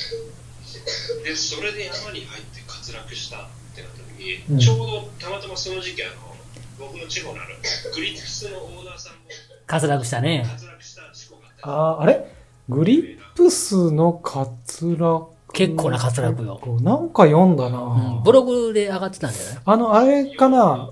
[1.35, 6.35] それで山に入って滑落したってなった時に、うんちょうどたまたまその時期あの
[6.79, 7.55] 僕の地方のある
[7.93, 9.19] グリップスのオーナーさんも
[9.67, 10.43] 滑落したね。
[10.47, 12.33] 滑落した事故があったあーあれ？
[12.69, 13.17] グリ？
[13.17, 15.27] ップスの滑落。
[15.53, 16.59] 結構な滑落よ。
[16.61, 19.57] 結構なんか読んだな、うん、ブログで上がってたんじゃない？
[19.65, 20.91] あの、あれかな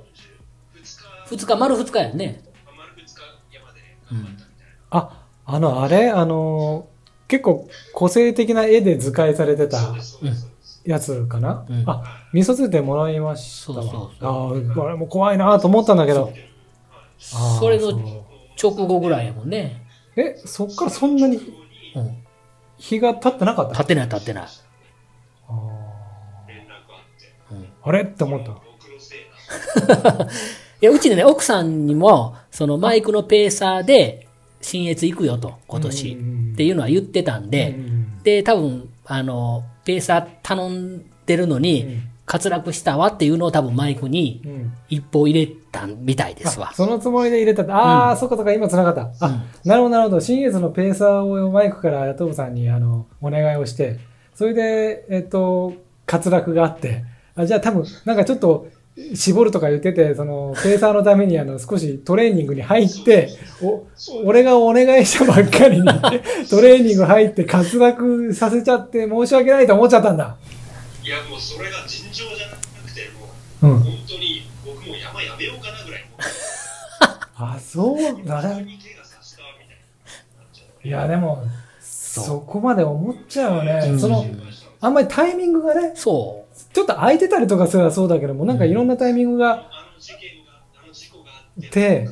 [1.27, 2.41] ？2日二日、丸二日やね。
[2.65, 3.05] 丸2日
[3.53, 4.47] 山で頑張ったみたいな、
[4.91, 6.09] あ、あの、あれ？
[6.09, 6.87] あの、
[7.27, 9.77] 結構個性的な絵で図解されてた
[10.85, 11.83] やつかな、うん。
[11.85, 13.83] あ、見させてもらいましたわ。
[13.83, 16.31] そうそうあーあれも怖いなと思ったんだけど。
[17.19, 17.99] それのそう。
[18.59, 19.85] 直後ぐらいやもんね。
[20.15, 21.37] え、そっからそんなに？
[21.95, 22.23] うん。
[22.77, 23.71] 日が経ってなかった？
[23.73, 24.43] 立ってない立ってない。
[24.43, 24.49] あ
[27.83, 28.03] あれ？
[28.03, 28.51] って思った。
[30.81, 34.27] いや、うちでね、奥さんにも、そのマイクのペーサーで、
[34.61, 36.09] 新越行くよと、今年。
[36.13, 38.23] うんっていうのは言ってたんで、うん。
[38.23, 46.73] で、多分、あの、ペーサー頼んでるのに、うん滑落したわっていうのを多分マイクにうん一報入れたみたいですわあ。
[46.73, 47.63] そのつもりで入れた。
[47.73, 49.11] ああ、そっかそっか、今繋がった。
[49.19, 50.21] あ、なるほど、なるほど。
[50.21, 53.99] 新越のペーサーをマイクからト部さんにあのお願いをして、
[54.35, 55.73] それで、えっと、
[56.11, 57.03] 滑落があって、
[57.35, 58.67] あじゃあ多分、なんかちょっと、
[59.13, 63.29] 絞るとか言ってて、その、ペーサーのためにあの、少しトレーニングに入って、
[63.61, 63.85] お、
[64.25, 65.87] 俺がお願いしたばっかりに、
[66.49, 70.37] トレーニング入って滑落させちゃって申し訳ないと思っちゃったんだ。
[71.07, 73.79] いやもうそれが尋常じゃなくてもううん。
[73.79, 76.01] 本当に僕も山やめようかなぐらい。
[76.03, 76.19] も う
[77.37, 78.57] あ、そう、ななっちゃ
[80.83, 80.87] う。
[80.87, 81.45] いや、でも、
[81.79, 83.87] そこまで思っちゃうよね。
[83.87, 83.99] うん。
[83.99, 84.25] その、
[84.81, 86.73] あんまりタイミングがね、そう。
[86.73, 89.55] ちょっと空いてたりとかすればそうだけども、なんかいろんなタイミングが、あ
[89.93, 92.09] の事件があの事故があってで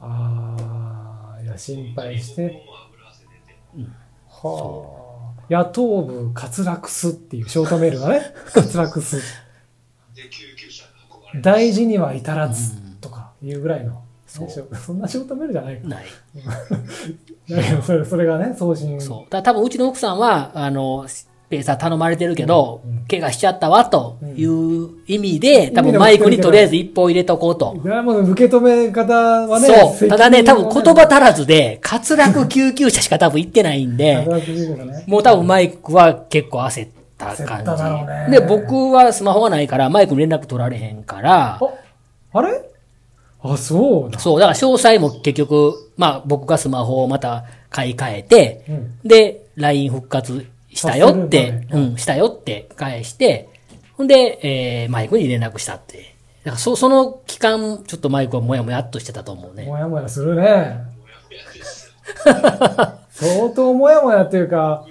[0.00, 3.90] ああ、いや、心配して、僕も油汗出て
[4.28, 4.97] はあ。
[5.50, 9.20] 野党部滑落すっていうショートメールがね、 滑落す。
[11.42, 14.02] 大事には至らずとかいうぐらいの。
[14.26, 15.88] そうそんな仕事メールじゃないか。
[15.88, 16.04] ない。
[17.48, 19.00] だけど、それ、それがね、送信。
[19.00, 19.30] そう。
[19.30, 21.06] だ多分うちの奥さんは、あの、
[21.48, 27.74] ペーサー頼まれてるけど、怪我しちゃったわ、という意味で、多分マイクにとりあえず一本入れとこうと。
[27.82, 30.08] いや、もう受け止め方はね、そう。
[30.08, 35.04] ただね、多分言葉た足らずで、滑落救急車しか多分言ってないんで、ね。
[35.06, 37.64] もう多分マイクは結構焦った感
[38.26, 38.32] じ。
[38.32, 41.60] で、僕はスマホがないから、マイクに連絡取られへんから、あ、
[42.34, 42.60] あれ？
[43.42, 44.18] あ、そうだ。
[44.18, 48.98] そう、だから詳細も結局、まあ僕がスマホをまた買い替えて、うん。
[49.02, 53.48] で、LINE 復活したよって、うん、したよって返して、
[53.96, 54.38] ほんで、
[54.84, 56.14] えー、マイクに連絡したって。
[56.44, 59.64] だからそ、その期間、ちょっとマイクはもやもやっとしてたと思うね。
[59.64, 60.42] もやもやするね。
[60.42, 61.94] もやもやです。
[63.10, 64.86] 相当もやもやっていうか、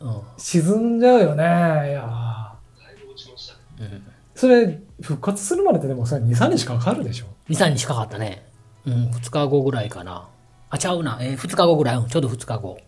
[0.00, 0.22] うん。
[0.38, 1.44] 沈んじゃうよね。
[1.44, 1.46] い
[1.92, 2.56] やだ
[2.90, 3.60] いぶ落ちましたね。
[3.80, 4.02] うん。
[4.34, 7.26] それ、復活するまでってでもそれ2、3日かかるでしょ。
[7.50, 8.46] 2、3日かかったね。
[8.86, 10.28] うん、2日後ぐらいかな。
[10.70, 11.18] あ、ちゃうな。
[11.20, 11.96] えー、2日後ぐらい。
[11.96, 12.78] うん、ちょうど2日後。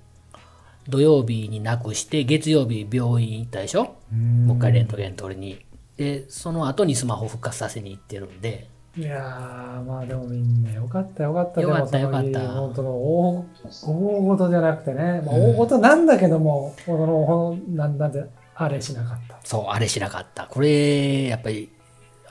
[0.90, 3.96] 土曜日になくして、月曜日病院行ったでしょ？
[4.44, 5.64] もう一回レントゲン取りに。
[5.96, 8.68] で、その後にスマホ復活させに行ってるんで。
[8.96, 11.61] いやー、まあでもみんなよかったよかった。
[11.61, 13.46] よかったよかった本当の大、
[13.87, 15.22] 大事じゃなくてね。
[15.24, 18.24] まあ、うん大事なんだけども、この、ほんなんなんで、
[18.57, 19.38] あれしなかった。
[19.44, 20.46] そう、あれしなかった。
[20.46, 21.70] これ、やっぱり、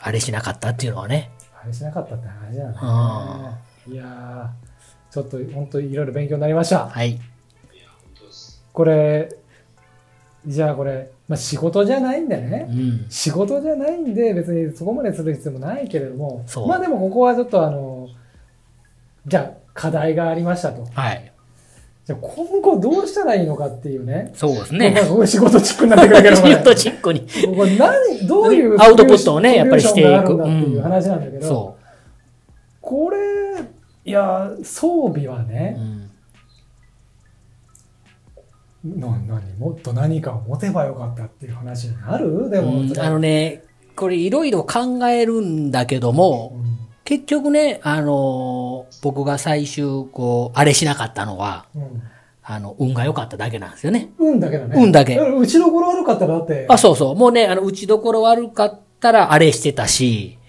[0.01, 1.31] あれしなかったっていうのはね。
[1.61, 3.93] あれしなかったって話だあね。
[3.93, 6.89] いやー、ちょっと本当いろいろ勉強になりました。
[6.89, 7.19] はい。
[8.79, 9.27] これ、
[10.47, 12.65] じゃあこれ、まあ仕事じゃないんでね。
[12.69, 13.05] うん。
[13.09, 18.07] 仕事じゃないんで別にそこまでする必要もないけれどもまあでもここはちょっとあの
[19.27, 21.29] じゃあ課題がありましたとはい。
[22.05, 25.27] じゃあ今後どうしたらいいのかっていうねそうですまあね。
[25.27, 27.19] 仕事チックになってくるけどシこれフトチックに。
[27.19, 27.25] こ
[27.57, 31.77] こ何どういうアウトプットをねやっぱりしていくっていう話なんだけど、そ
[32.79, 33.17] これ
[34.05, 35.43] いや装備はう。
[35.43, 35.98] うね、ん。
[38.83, 42.49] な何もっと何かを持てばよかったっていう話になる？
[42.49, 43.63] でも、うんあのね、
[43.95, 46.57] これいろいろ考えるんだけども、
[47.03, 51.81] 結局ね、あのー僕が最終、こう、あれしなかったのは、うん。
[51.81, 52.01] うん
[52.51, 54.09] あの、運が良かっただけなんですよね。
[54.17, 54.75] 運だけだね。
[54.75, 55.15] 運だけ。
[55.19, 56.65] うちの頃悪かったらだって。
[56.67, 57.15] あ、そうそう。
[57.15, 60.39] もうね、あの、打ちどころ悪かったらあれしてたし、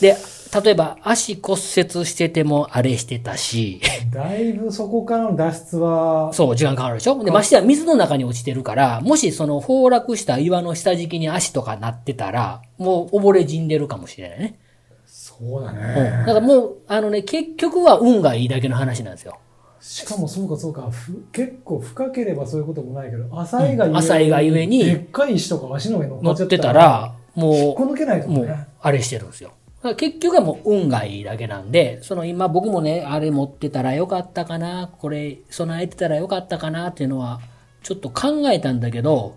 [0.00, 0.16] で、
[0.52, 3.80] 例えば足骨折しててもあれしてたし、
[4.12, 7.22] だいぶそこからの脱出は、そう、時間かかるでしょ？
[7.22, 14.58] で、ましてや水の中に落ちてるから、もしその崩落した岩の下敷きに足とかなってたら、もう溺れ死んでるかもしれないね。
[15.06, 15.76] そうだうん。
[15.76, 16.24] ね。
[16.26, 19.38] だからもう、あのね、結局は運がいいだけの話なんですよ。
[19.80, 29.52] しかもそうかそうか、ふ結構深ければそういうこともないけど、浅いがゆえに、うん浅いがゆえにでっかい石とか足の上に乗乗っっかっちゃってたたら、も引っこ抜けないとう、もうあれしてるんですよ。
[29.96, 37.40] 結局はもう運がいいだけなんで、その今僕もね、あれ持ってたらよかったかな、これ備えてたらよかったかなっていうのは、
[37.82, 39.36] ちょっと考えたんだけど、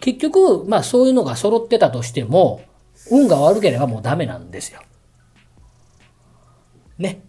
[0.00, 2.62] 結局、まあそういうのが揃ってたとしても、
[3.10, 4.80] 運が悪ければもうダメなんですよ。
[6.96, 7.22] ね。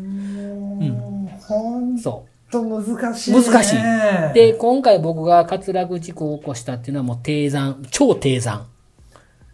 [0.00, 2.50] うんそう。
[2.50, 3.42] と難しい、ね。
[3.42, 4.34] 難しい。
[4.34, 8.66] で、今回僕が滑落事故を起こしたっていうのはもう低山、超低山。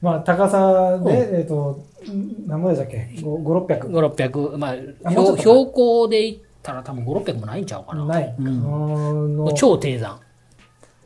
[0.04, 3.88] まあ、高さで、うんえっ、と、ん何ぼでしたっけ ?5、600。
[3.88, 8.04] 5、600、まあ、あ標標高で言ったら多分5、600もないんちゃうかな。
[8.04, 8.34] ない。
[8.38, 10.20] うん超低山。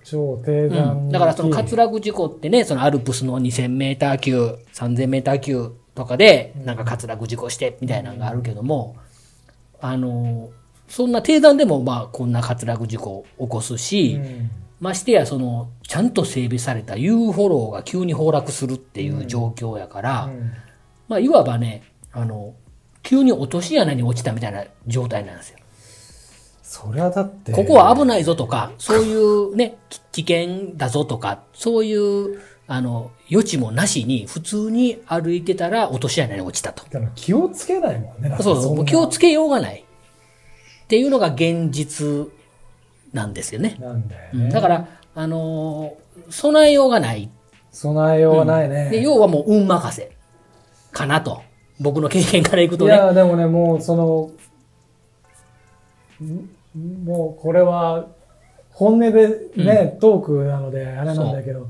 [0.03, 1.09] 超低う山、ん。
[1.11, 8.97] だからその滑落事故ってね、そのアルプスの2000メーター級、3000メーター級とかで、なんか滑落事故してみたいなのがあるけども、
[9.81, 10.51] あの、
[10.89, 20.53] そんな低山でもまあこんな滑落事故を起こすし、うんましてやその、ちゃんと整備された U フォローが急に崩落するっていう状況やから、うん
[21.09, 22.55] まあいわばね、あの、
[23.03, 25.59] 急に落とし穴に落ちたみたいな状態なんですよ。
[26.63, 27.53] そりゃだって。
[27.53, 36.85] ここは危ないぞとか、そういうね、き 危険だぞとか、そういう、あの、余地もなしに、普通に歩いてたら落とし穴に落ちたと。
[36.85, 38.37] だから気をつけないもんね。
[38.43, 39.85] そうそう、気をつけけようがない。
[40.85, 42.29] っていうのが現実
[43.13, 43.77] なんですよね。
[43.81, 44.45] なんだよね。
[44.45, 47.31] うんだから、あのー備えようがない。
[47.71, 48.91] 備えようがないね。
[48.91, 50.11] で、要はもう運任せ。
[50.93, 51.43] かなと。
[51.81, 52.95] 僕の経験からいくといね。
[52.97, 54.31] やでもねもうその
[56.25, 58.09] んもうこれは
[58.73, 61.69] 本音でね、トークなのであれなんだけど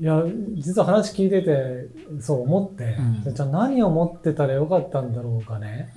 [0.00, 0.22] いや
[0.56, 1.86] 実は話聞いてて
[2.20, 5.92] そう思って、うんじゃあ何を持ってたらよかったんだろうかね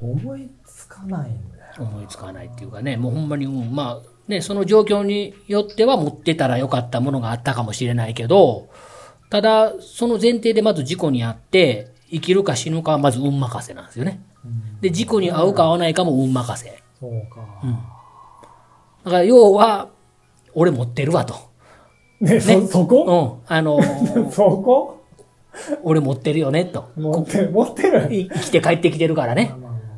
[0.00, 0.10] うん。
[0.12, 1.34] 思いつかないん
[1.78, 8.68] 思いつかないっていうかね、もうほんまに、うん、まあ、ね、その状況によっては持ってたらよかったものがあったかもしれないけど、
[9.30, 14.20] ただ、その前提でまず事故にあって、生きるか死ぬかはまず運任せなんですよね。
[14.80, 16.82] で、事故に遭うか遭わないかも運任せ。
[17.00, 17.44] そうか。
[19.04, 19.88] だから要は、
[20.54, 21.34] 俺持ってるわと。
[22.20, 23.40] ね、そ、そこ？
[23.48, 23.54] うん。
[23.54, 25.02] あのー そこ？
[25.82, 26.90] 俺持ってるよねと。
[26.96, 28.14] 持ってる、持ってる。
[28.14, 29.54] い生きて帰ってきてるからね。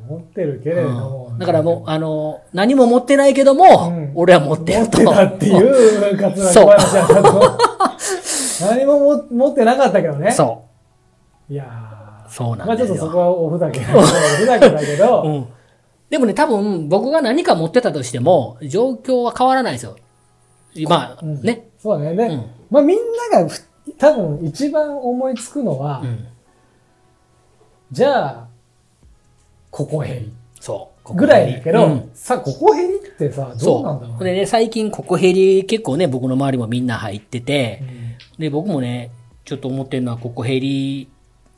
[0.08, 1.36] 持ってるけれども。
[1.38, 5.02] だからもう、あのー何も持ってないけども、うん俺は持ってると。
[5.02, 7.58] 持ってたっていう、かつら小林だと。
[8.68, 10.30] 何もも持ってなかったけどね。
[10.32, 10.62] そ
[11.48, 11.52] う。
[11.52, 12.86] いやーそうなんまあちょ。
[12.86, 15.48] っとそこはオフだけど、オフだけだけうど、ん。
[16.10, 19.96] でもね、多分僕が何か持ってたとしても、状況は変わらないですよ。
[20.88, 21.68] まあ、うんね。
[21.78, 22.14] そうだね。
[22.16, 22.98] で、うんまあみん
[23.32, 23.60] ながふ
[23.98, 26.26] 多分一番思いつくのは、うん。
[27.92, 28.45] じゃあ、
[29.70, 31.14] ここヘリそう。
[31.14, 34.18] ぐらいだけど、うんさ、ここヘリってさ、どうなんだろうね。
[34.18, 34.24] そう。
[34.24, 39.10] でね、最近ココヘリ結構ね、僕の周りもみんな入っててう、んで、僕もね、
[39.44, 41.08] ちょっと思ってるのはココヘリ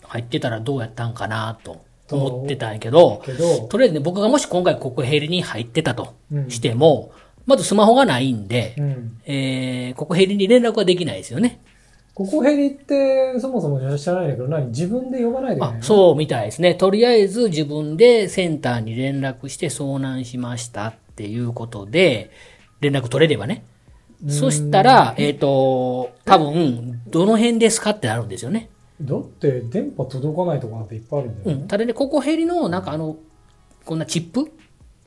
[0.03, 7.13] 入ってたらどうやったんかなと思ってたんやけど、けど、とりあえずね、僕がもし今回ココヘリに入ってたとうんしても、
[7.47, 9.21] まずスマホがないんで、うん。
[9.25, 11.61] えー、ココヘリに連絡はできないですよね。
[12.19, 16.75] ここヘリって、そもそも知らないんだけど、何自分で呼ばないといけないの、あそうみたいですね。
[16.75, 22.33] とりあえず自分でセンターに連絡して遭難しましたっていうことで、
[22.81, 23.65] 連絡取れればね。
[24.27, 28.69] そしたら、えっ、と、多分、どの辺ですかってなるんですよね。
[29.01, 31.57] だって、電波届かないとこなんていっぱいあるんだよ。
[31.57, 31.69] うん。
[31.69, 33.17] ただね、ココヘリの、なんかあの、
[33.85, 34.51] こんなチップ？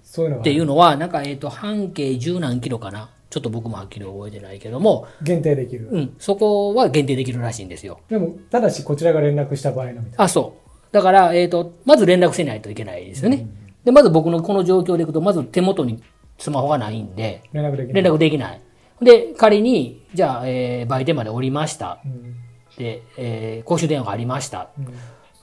[0.01, 3.09] そういうのがっていうのは、なんか、えっ、と、半径十何キロかな。
[3.31, 5.89] ちょっと僕もはっきり覚えてないけども、限定できる。
[5.91, 6.15] うん。
[6.19, 7.99] そこは限定できるらしいんですよ。
[8.09, 10.93] でも、ただしこちらが連絡した場合のみたいあ、そう。
[10.93, 13.47] だから、えっ、と、まず連絡しないといけないですよね。
[13.83, 16.03] で、まず僕のこの状況でいくと、まず手元に
[16.37, 17.61] スマホがないんで、な。
[17.61, 17.93] 連絡できる。
[17.93, 18.61] 連絡できない。
[19.01, 21.99] で、仮に、じゃあ、えー、売店まで降りました。
[22.05, 22.35] うん。
[22.77, 24.69] で、えー、公衆電話がありました。
[24.77, 24.87] うん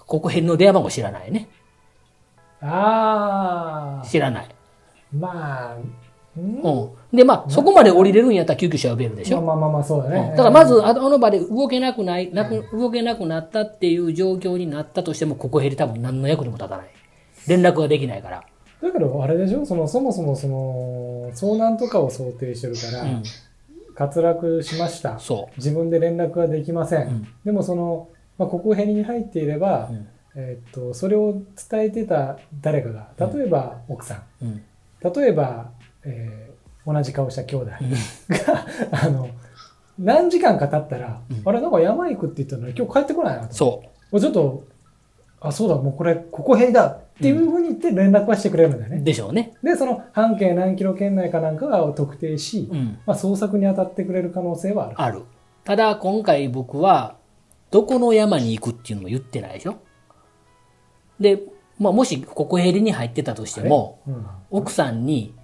[0.08, 1.50] ここ辺の電話番号知らないね。
[2.62, 4.48] あ知らない。
[5.14, 5.76] ー、まあ、
[6.38, 7.16] うんうん。
[7.16, 9.42] で、まあ、そこまで降りれるんやったら救急車呼べるでしょ。
[9.42, 10.18] まあまあまあまあ、そうだね。
[10.30, 16.86] うんだからまず、あの場で動けなくない、なく、動けなくなったっていう状況になったとしても、ここ減り多分何の役にも立たない。
[17.46, 18.44] 連絡ができないから。
[18.82, 19.66] だけど、あれでしょ？
[19.66, 23.22] その、そもそもその、遭難とかを想定してるから、うん。
[23.98, 25.18] 滑落しました。
[25.18, 27.08] そ自分で連絡ができません。
[27.08, 31.32] うんでもその、まあ、ここヘリに入っていれば、うんえーっと、それを
[31.68, 34.62] 伝えてた誰かが、例えば奥さん。
[35.02, 35.72] 例えば、
[36.08, 36.48] えー
[36.90, 37.70] 同じ顔した兄弟
[38.30, 39.28] が、あの、
[39.98, 43.54] 何時間か経ったら、うんあれ、なんか山行くって言ったのに今日帰ってこないなと。
[43.54, 44.64] そもうちょっと、
[45.40, 48.94] あ、そうだ、もうこれ、ここヘリだっていうふうに言って連絡はしてくれるんだよう。
[48.94, 49.00] ね。
[49.00, 49.54] でしょうね。
[49.62, 52.98] で、その半径何キロ圏内かなんかを特定し、うん。
[53.04, 54.94] まあ、捜索に当たってくれる可能性はある。
[54.96, 55.22] ある。
[55.64, 57.16] ただ、今回僕は、
[57.70, 59.76] どこの山に行くっていうのも言ってないでしょ。
[61.20, 61.42] で、
[61.78, 64.26] まあ、もし、ここヘリに入ってたとしても、うん。
[64.50, 65.34] 奥さんに、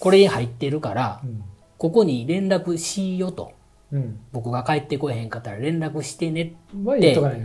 [0.00, 1.42] これに入ってるからう、ん。
[1.76, 3.52] ここに連絡しようと。
[3.92, 4.20] うん。
[4.32, 7.36] 僕が帰ってこえへんかったら連絡してねっとかな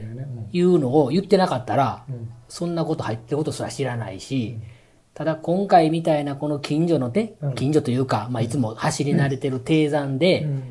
[0.51, 2.29] いうのを言ってなかったら、うん。
[2.47, 4.59] そんなこと入ってることすら知らないし、
[5.13, 10.63] ただ今回みたいなこの近所のねうん、近所というか、まあいつも走り慣れてる低山で、うん。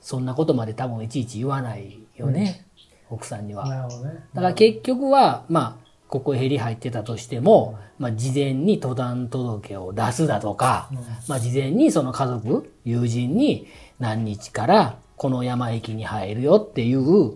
[0.00, 2.64] そんなことまで多分いちいち言わないよね、
[3.10, 3.88] 奥さんには。
[4.34, 10.90] だから結局は、まあ、ここヘリ入ってたとしても、まあ事前に登山届を出すだとか、
[11.28, 13.66] まあ事前にその家族、友人に
[13.98, 17.34] 何日からこの山駅に入るよっていう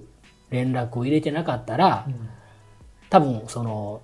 [0.51, 2.29] 連絡を入れてなかったら、うん。
[3.11, 4.01] 多分その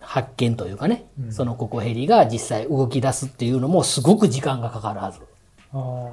[0.00, 1.32] 発見というかね、うん。
[1.32, 5.20] そのココヘリが実際動き出すっていうのもすごく時間がかかるはず。
[5.72, 6.10] あ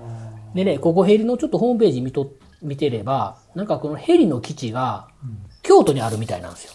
[0.54, 5.08] でね、ココヘリのちょっとホームページ見と、見てれば、なんかこのヘリの基地が
[5.62, 6.74] 京都にあるみたいなんですよ。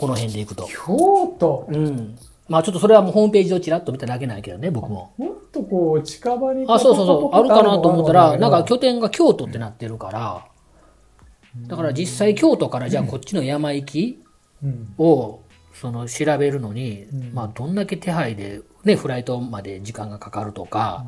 [0.00, 0.64] この辺で行くと。
[0.64, 0.68] ー。
[0.72, 1.66] 京都？
[1.68, 2.18] うん。
[2.48, 5.12] まあちょっとそれはもうホームページをちらっと見ただけなんやけどね、僕も。
[5.18, 8.48] もっとこう近場にあ、そうそうそう、あるかなと思ったら、な。
[8.48, 10.46] んか今拠点が京都ってなってるから、
[11.66, 14.22] だから実際京都からじゃあこっちの山行き
[14.64, 14.94] うん。
[14.96, 15.40] を、
[15.74, 17.34] その調べるのに、うん。
[17.34, 21.04] まあどんだけ手配で、ね、フライトまで時間がかかるとか、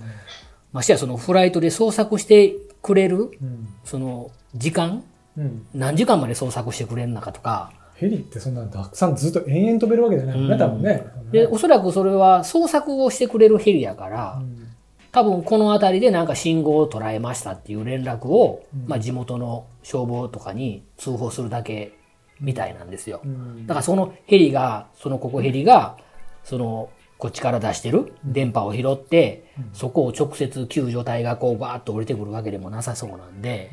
[0.73, 3.69] ましてやそのフライトで捜索してくれる、うん。
[3.85, 5.03] その時間
[5.39, 10.37] うん何時間まで捜索してくれるのかとか、ヘリってそんなたくさんずっと延々飛べるわけじゃない。
[10.37, 10.49] もん。
[10.49, 11.07] ね、うん多分ね。
[11.31, 14.69] で、おそらくそれは捜索をしてくれるヘリやから、うん。
[15.13, 18.89] 多分この辺りでなんか信号を捉えましたっていう連絡を、うん。
[18.89, 21.93] まあ地元の消防とかに通報するだけ
[22.41, 23.21] みたいなんですよ。
[23.25, 23.67] うん。
[23.67, 25.97] だからそのヘリが、そのここヘリが、
[26.45, 26.91] その
[27.23, 28.15] こっちから出してる？
[28.25, 33.71] 電波を拾って、そこを直接救助隊がこうバーッと降りてくるわけでもなさそうなんで、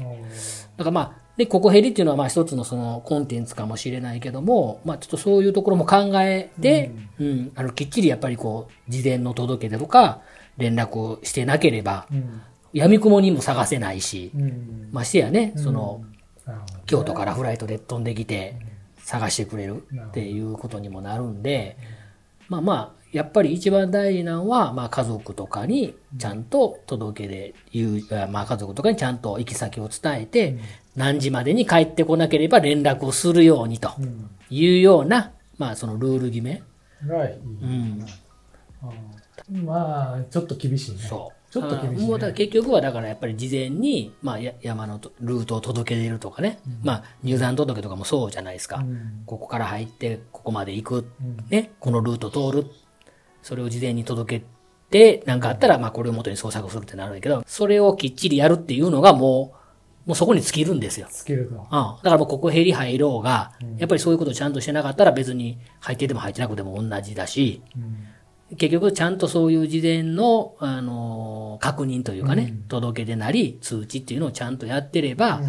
[0.77, 10.21] だからまあ、で、ココヘリっていうのはまあ一つのそのコンテンツかもしれないけども、まあちょっとそういうところも考えて、うん、あの、きっちりやっぱりこう、事前の届け出とか、
[10.57, 12.41] 連絡してなければ、うん。
[12.73, 14.89] 闇雲にも探せないし、うん。
[14.91, 16.03] ましてやね、その、
[16.45, 18.57] なるほど京都からフライトで飛んできて
[18.99, 21.77] 探してくれるっていうことにもなるんで、
[22.47, 30.57] まあまあ、やっぱり一番大事なのは、まあ家族とかにちゃんと届けで言う、まあ家族とかにちゃんと行き先を伝えて、
[30.95, 34.29] 何時までに帰ってこなければ連絡をするようにとうん。
[34.49, 36.61] いうような、まあそのルール決め。
[37.07, 38.05] がいいうん。
[39.49, 39.65] うん。
[39.65, 40.99] まあちょっと厳しいね。
[40.99, 41.51] そう。
[41.51, 42.03] ちょっと厳しいね。
[42.05, 48.77] あもうだ結局はだからやっぱり事前に、まあや山のとルートを届け出るとかね、まあ入山届とかもそうじゃないですか。
[48.77, 49.23] うん。
[49.25, 51.37] ここから入ってここまで行く、うん。
[51.49, 52.67] ね、このルート通る。
[53.41, 54.45] それを事前に届け
[54.89, 59.53] て、なんかあったら、まあこれを元に捜索するってなるんだけど、それをきっちりやるっていうのがも
[60.05, 61.07] う、もうそこに尽きるんですよ。
[61.09, 61.55] スキルと。
[61.55, 61.59] うん。
[61.59, 68.57] だからもうここヘリ入ろうが、やっぱりそういうことをちゃんとしてなかったら別に入ってても入ってなくても同じだし、うん。
[68.57, 75.41] 結局ちゃんとそういう事前の、あのー確認というかね、届け出なり通知っていうのをちゃんとやってれば、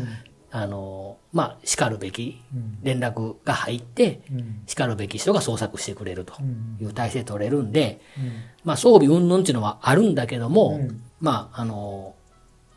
[0.53, 2.78] あのーまあ、叱るべきうん。
[2.82, 4.62] 連絡が入って、うん。
[4.66, 6.76] 叱るべき人が捜索してくれるとうん。
[6.80, 8.32] いう体制取れるんで、うん。
[8.64, 11.03] まあ、装備云々っていうのはあるんだけども、うん。
[11.20, 12.20] まあ、あのー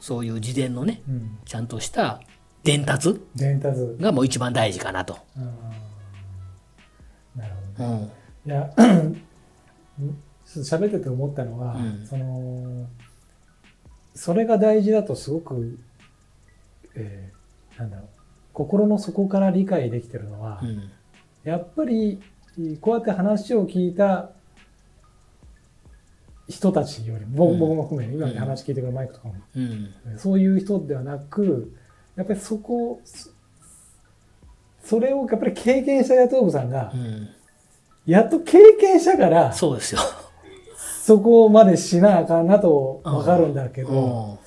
[0.04, 1.38] そういう事前のね、うん。
[1.46, 2.20] ちゃんとした
[2.64, 3.96] 伝達伝達。
[4.02, 5.18] がもう一番大事かなと。
[5.38, 5.46] うん
[7.42, 8.12] なるほどね。
[8.46, 8.52] うん。
[8.52, 8.70] いや
[10.46, 12.06] 喋ってて思ったのは、うん。
[12.06, 12.86] その
[14.14, 15.80] それが大事だとすごく、
[16.96, 17.33] えー
[17.78, 18.08] なんだろう
[18.54, 20.92] 心の底から理解できてるのは、うん。
[21.44, 22.22] やっぱり
[22.82, 24.30] こうやって話を聞いた
[26.48, 29.94] 人たちよりも、うん僕も含め今まで話聞いてくるマイクとかも、うん。
[30.18, 31.74] そういう人ではなく
[32.16, 33.30] やっぱりそこそ
[34.84, 37.30] それをやっぱり経験した野党部さんがう、ん。
[38.06, 40.02] やっと経験したからそうですよ。
[40.78, 44.43] そこまでしなあかんなとわかるんだけど、うん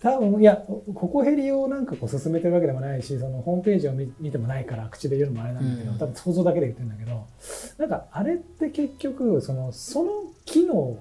[0.00, 0.56] 多分、いや、
[0.94, 7.26] ここヘリをなんかこう進めてるわけでもないし、そのホームページを見見てもないから口で言うのもあれなんだけど、うん多分想像だけで言ってるんだけど、
[7.76, 10.10] なんかあれって結局、その、その
[10.46, 10.98] 機能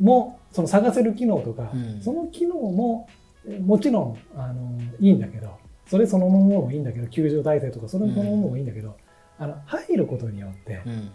[0.00, 3.08] も、その探せる機能とか、うんその機能も、
[3.46, 8.96] えもちろん、あの、いいんだけど、それそのものもいいんだけど、救助体制とかそれそのものもいいんだけど、
[9.38, 11.10] あの、入ることによって、うん。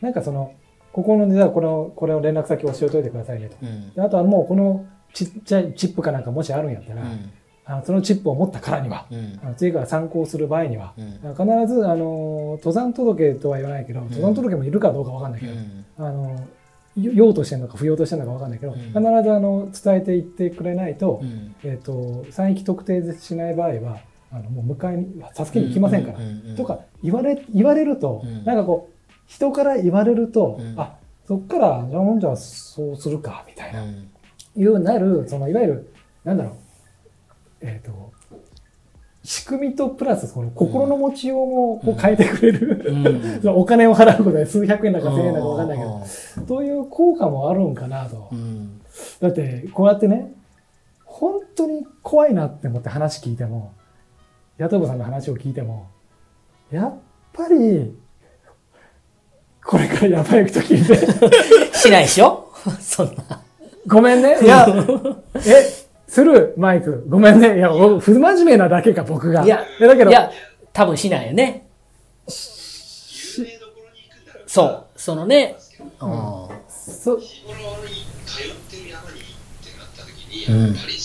[0.00, 0.54] なんかその、
[0.92, 3.56] ここの、じゃあこれを、これを連絡先教えといてくださいねと。
[3.60, 3.92] うん。
[3.92, 7.32] であとはもうこのちっちゃいチップかなんかもしあるんやったら、うん。
[7.66, 9.40] あのそのチップを持ったからには、うん。
[9.42, 11.06] あの次から参考する場合には、うん。
[11.06, 15.52] 必ずあの登山届とは言わないけど、登山届もいるかどうかわかんないけど、
[15.98, 16.36] あの
[16.96, 21.54] よ用としてるのか不要としてるのかわかんないけど、うん必ずあの伝えていってくれないと,、うん。
[21.64, 23.98] えー、と山域特定しない場合は
[24.30, 30.96] あのもう迎えに助けに行きませんから、うんとか言われ言われると、うんなんかこう人から言われると、うんあ
[31.26, 33.82] そっからじゃあほんじゃそうするかみたいな。
[34.56, 34.62] うん。
[34.62, 35.92] いうなる、そのいわゆる、
[36.24, 36.54] なんだろう、
[37.60, 38.12] えっ、と、
[39.22, 42.84] 仕組みとプラス、その心の持ちようもこう変えてくれる、
[43.42, 46.46] うん お金を払うことで数百円だか千円だかわかんないけど、ど。
[46.46, 48.34] そういう効果もあるんかなとう。
[48.34, 48.80] ん。
[49.20, 50.32] だって、こうやってね、
[51.04, 53.72] 本当に怖いなって思って話聞いても、
[54.58, 55.86] 野党部さんの話を聞いても、
[56.70, 56.94] やっ
[57.32, 57.96] ぱり、
[59.64, 60.96] これからやばい時にね、
[61.72, 62.50] しないでしょ？
[62.80, 63.40] そんな。
[63.86, 64.38] ごめんね。
[64.42, 64.66] いや、
[65.34, 65.40] え、
[66.08, 66.54] する？
[66.56, 67.04] マイク。
[67.08, 67.56] ごめんね。
[67.56, 69.44] いや、僕不真面目なだけか、僕が。
[69.44, 70.30] いや、だけど、いや、
[70.72, 71.66] 多分しないよね。
[74.46, 74.84] そう。
[74.96, 75.56] そのね。
[76.00, 76.48] うん。
[76.68, 77.54] そ日頃
[77.88, 79.22] に通ってる山にっ
[79.62, 81.00] てなった時に、うんやっぱり、うん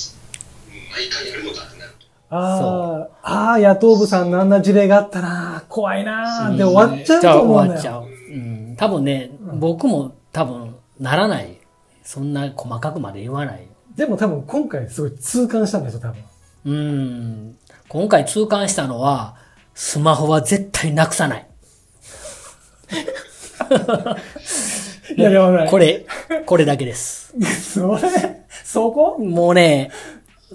[0.92, 2.08] 毎回やるのかってなると。
[2.30, 7.80] あーあー、野党部さんのあんな事例があったな怖いなで終わっちゃうと思うんだよ。
[7.80, 8.04] 終わっちゃう。
[8.04, 8.76] うん。
[8.78, 11.59] 多分ね、僕も多分ならない。
[12.12, 13.68] そんな細かくまで言わない。
[13.96, 16.24] でも多分今回すごい痛感したんですよ、多分。
[16.66, 17.56] うん。
[17.88, 19.36] 今回痛感したのは、
[19.76, 21.48] スマホは絶対なくさない。
[25.16, 26.08] いや、でもね、これ、
[26.48, 27.32] これだけです。
[27.78, 28.02] それ、
[28.64, 29.20] そこ？
[29.20, 29.92] もうね、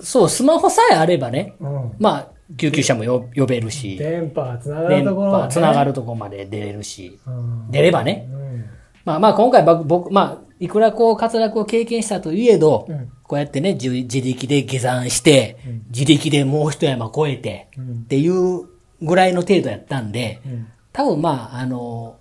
[0.03, 1.93] そう、スマホさえあればね、うん。
[2.01, 5.91] まあ、救急車もよ呼べるし、電波つなが電るところ波つながる。
[5.91, 8.29] るとこまで出れるし、うん出ればね。
[8.29, 8.65] うん。
[9.05, 13.13] まあまあ今回僕、僕まあ、いくらこう滑落を経験したといえど、うん。
[13.23, 15.83] こうやってね、自自力で下山して、うん。
[15.91, 17.93] 自力でもう一山越えて、うん。
[18.05, 18.67] っていう
[19.03, 20.67] ぐらいの程度やったんで、うん。
[20.91, 22.17] 多分まあ、あの、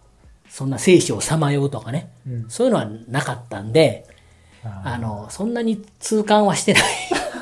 [0.50, 2.46] そんな生死をさまようとかね、うん。
[2.50, 4.06] そういうのはなかったんで、
[4.84, 6.84] あの、そんなに痛感はしてない。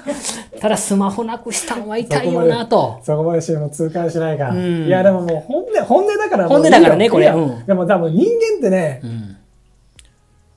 [0.61, 2.99] ただスマホなくしたんは痛いよなと。
[3.03, 4.49] そこまでしても痛感しないか。
[4.49, 4.85] うん。
[4.85, 7.25] いや、でももう本音、本音だから本音だからねこれ。
[7.65, 9.37] でも多分人間ってねう、ん。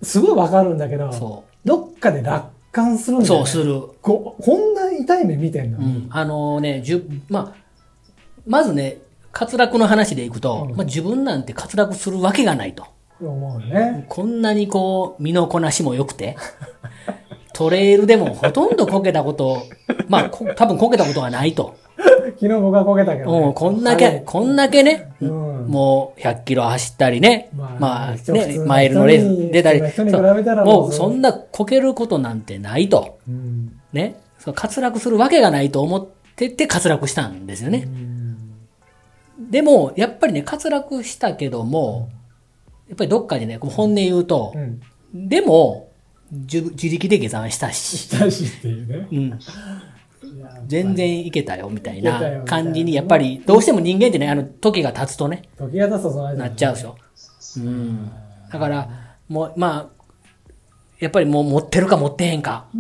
[0.04, 3.24] すごいわかるんだけど、そどっかで楽観するんう。
[3.24, 3.46] だよ、ね。
[3.46, 3.80] そうする。
[4.02, 5.78] ここんな痛い目見てんの？
[5.78, 5.84] に。
[5.84, 6.08] うん。
[6.10, 7.64] あのね、じゅ、まあ、
[8.46, 8.98] まずね、
[9.32, 12.84] 滑落の話でいくと、うんまあ、自分なんて滑落するわけがないと。
[13.20, 14.04] 思うね。
[14.08, 16.36] こんなにこう、身のこなしも良くて、
[17.52, 19.62] トレイルでもほとんどこけたこと、
[20.08, 21.76] まあ、こ多分こけたことはないと。
[22.44, 23.46] 昨日僕はこけたけど、ね。
[23.46, 29.80] うん、こんだけ、こんだけね、うんもう100キロ走ったりね、まあまあね、マイルのレース出たり、
[30.44, 33.18] たらもうそんなこけることなんてないと。
[33.26, 33.80] うん。
[33.94, 37.88] ね、そう滑落するわけがないと思ってて滑落したんですよね。
[39.38, 42.10] でも、やっぱりね、滑落したけども、
[42.88, 45.28] やっぱりどっかでね、こう本音言うとう、ん。
[45.28, 45.88] でも、
[46.30, 49.08] 自自力で下山したし、したしっていうね。
[49.10, 49.38] うん、
[50.66, 56.96] 全然いけたよみたいなな感じに、やっぱりどうしても人間ってね、あの時が経つとね、時が経つとそなっちゃうでしょ。
[57.58, 58.10] うん。
[58.52, 58.88] だから、
[59.28, 60.04] もう、まあ、
[61.00, 62.66] やっぱりもう持ってるか持ってへんか。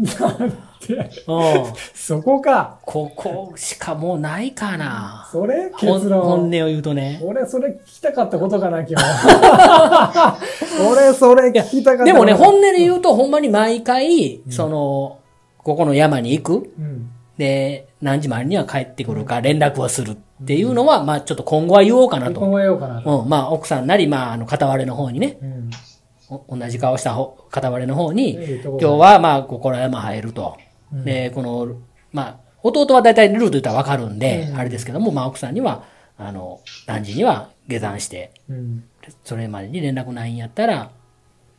[1.94, 2.78] そこか。
[2.82, 5.28] ここしかもうないかな。
[5.32, 6.22] それ本結論。
[6.22, 7.20] 本音を言うとね。
[7.22, 9.04] 俺、それ聞きたかったことかな、今日。
[10.90, 15.18] 俺、それ聞きたかったでもね、本音で言うと、ほんまに毎回、その、
[15.58, 16.72] ここの山に行く。
[17.36, 17.38] うん。
[17.38, 20.16] で、何時までには帰ってくるか連絡をするっ
[20.46, 22.40] ていうのは、まあちょっと今後は言おうかなと。
[22.40, 23.22] 考えようかなと。
[23.22, 25.70] うん、まあ奥さんなり、まああの片割れの方にね、うん。
[26.28, 30.56] お同じ顔した方片割れの方に、今日はまあここら山入ると。
[30.92, 31.76] で、この、
[32.12, 35.84] まあ弟は大体ルート言ったらわかるんで、あれですけども、まあ奥さんには、
[36.16, 38.84] あの、何時には下山して、うん。
[39.24, 40.90] それまでに連絡ないんやったら、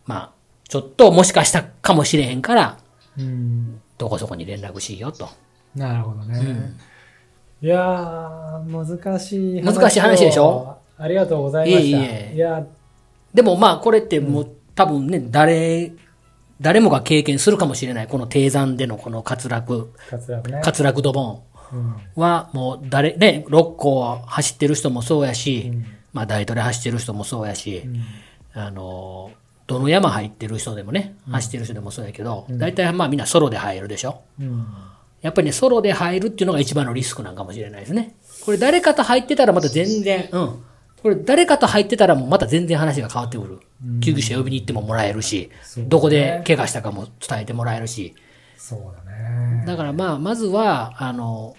[0.05, 0.31] まあ、
[0.67, 2.77] ちょっともしかしたかもしれへんから、
[3.17, 3.81] うん。
[3.97, 5.29] どこそこに連絡しようと。
[5.75, 6.73] なるほどね。
[7.61, 10.77] いやー、難しいを難しい話でしょ？
[10.97, 11.97] ありがとうございました。
[11.97, 12.65] いえいえいや、
[13.33, 15.91] でもまあこれってもう、多分ね、誰、
[16.61, 20.61] 誰もが経験するかもしれない、この低山でのこの滑落、活躍ね。
[20.63, 21.39] 滑落ドボン
[21.73, 21.95] うん。
[22.15, 28.01] はもう誰、ね、6校走ってる人もそうやし、うんまあ大トレ走ってる人もそうやし、うん
[28.53, 29.31] あの、
[29.67, 34.21] どの山入ってる人でもね、走ってる人でもそうやけど、大体まあみんなソロで入るでしょ？
[34.39, 34.65] うん。
[35.25, 38.15] やっぱりね、ソロで入るっていうのが一番のリスクなんかもしれないですね。
[38.45, 40.63] これ誰かと入ってたらまた全然、うん。
[41.01, 43.59] これ誰かと入ってたらもうまた全然話が変わってくる。
[44.01, 48.13] 救急車呼びに行ってももらえるし、ねどこで怪我したかも伝えてもらえるし。
[48.55, 49.63] そうだね。
[49.65, 51.55] だからまあ、まずは、あの、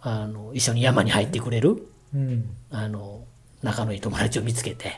[0.00, 2.56] あの、一緒に山に入ってくれる、うん。
[2.70, 3.24] あの、
[3.62, 4.86] 仲のいい友達を見つけて。
[4.86, 4.92] や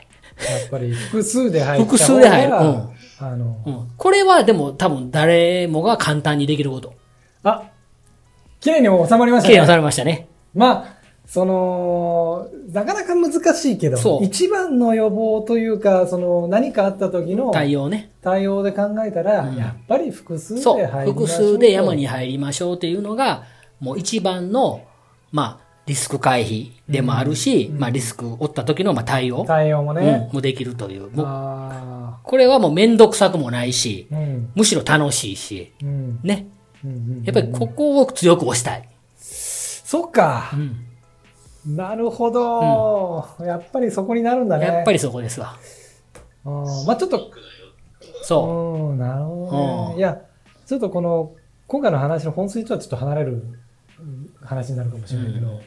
[0.65, 2.89] っぱり複数で入った方が複数で入るうん
[3.21, 3.91] あの、うん。
[3.97, 6.98] これはでも多分誰もが簡単にできること。
[7.43, 7.63] あ、
[8.59, 9.55] 綺麗に収まりましたね。
[9.55, 10.27] 経営されましたね。
[10.53, 18.09] まあ、その、なかなか難しいけど、一番の予防というか、その、何かあった時の対応ね。
[18.21, 23.43] 対応で考えたら、うんやっぱり複数で入りましょう複数で山に入りましょうっていうのが、
[23.79, 24.81] もう一番の、
[25.31, 30.27] まあ、リスク回避でもあるし、まあ、リスクを負った時のまあ対応、対応もね。
[30.29, 31.09] うんもできるという。
[31.11, 34.07] これはもうめんどくさくもないし、
[34.55, 36.47] むしろ楽しいし、うん、ね。
[36.83, 37.23] うんうん。
[37.23, 38.89] やっぱりここを強く押したい。
[39.17, 40.57] そっかう。
[40.57, 41.75] ん。
[41.75, 44.65] なるほど、やっぱりそこになるんだね。
[44.65, 45.57] やっぱりそこですわ。
[46.45, 47.31] うんまあちょっと、
[48.23, 49.57] そうん、なるほど
[49.87, 49.93] ね。
[49.93, 50.21] うんいや、
[50.65, 51.35] ちょっとこの、
[51.67, 53.43] 今回の話の本筋とはちょっと離れる
[53.99, 55.59] うん話になるかもしれないけど、うん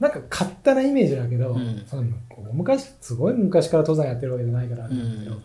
[0.00, 2.04] なんか勝手なイメージだけど、うんその
[2.52, 5.44] 昔、すごい昔から登山やってるわけじゃないからあんだけど、うん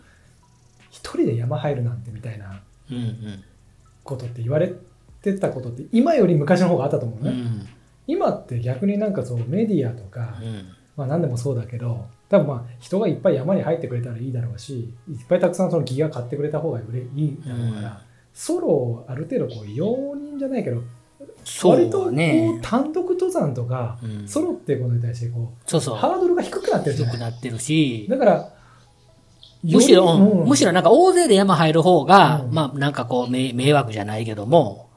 [0.91, 2.61] 一人で山入るなんてみたいな
[2.91, 2.93] う。
[2.93, 3.43] うん
[4.03, 4.75] ことって言われて
[5.31, 7.27] たことって、今より昔の方があったと思ううん。
[7.27, 7.37] うね。
[7.37, 7.67] ん。
[8.07, 10.67] 今って逆になんかそうメディアとか、うん。
[10.97, 17.97] まあ何でもそうだけど、多分まあ人がいっぱい山に入ってくれたらいいだろうし、いっぱいたくさんそのギガ買ってくれた方がいいだろうから、うん
[18.35, 20.81] ソロをある程度こう容認じゃないけど、
[21.63, 22.59] 割とこうね。
[22.63, 25.95] 単独登山とか、うんソロっていうことに対してこう、そうそう。
[25.97, 28.49] ハードルが低くなってる低くなってるし、だから、
[29.63, 34.89] むしろ、むしろなんか大勢で山入る方が、うんまあなんかこう迷迷惑じゃないけども、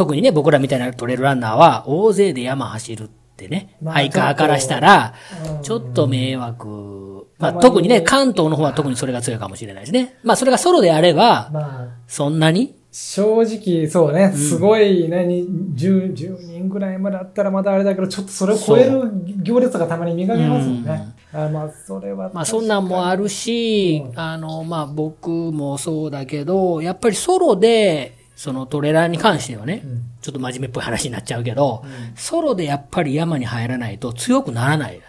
[0.00, 5.12] 特にね、僕らみたいなトレイルランナーは大勢で山走るってね、まあハイカーからしたら、
[5.56, 7.26] うんちょっと迷惑。
[7.38, 10.16] まあ特にね、関東の方は特にそれが強いかもしれないですね。
[10.22, 12.74] まあそれがソロであれば、まあ、そんなに？
[12.90, 19.02] 正直、そうね、すごいね、に 10, 10人ぐらいまであったらまだあれだけど、ちょっとそれを超える
[19.42, 21.14] 行列がたまに見かけますよね。
[21.34, 22.30] あまあ、それは。
[22.32, 31.84] まあ、そんなんもあるし、うんあの、まあ、僕もそうだけど、やっぱりソロで、そのトレーラーに関してはね、うんちょっと真面目っぽい話になっちゃうけど、
[32.14, 35.00] ソロでやっぱり山に入らないと強くならない。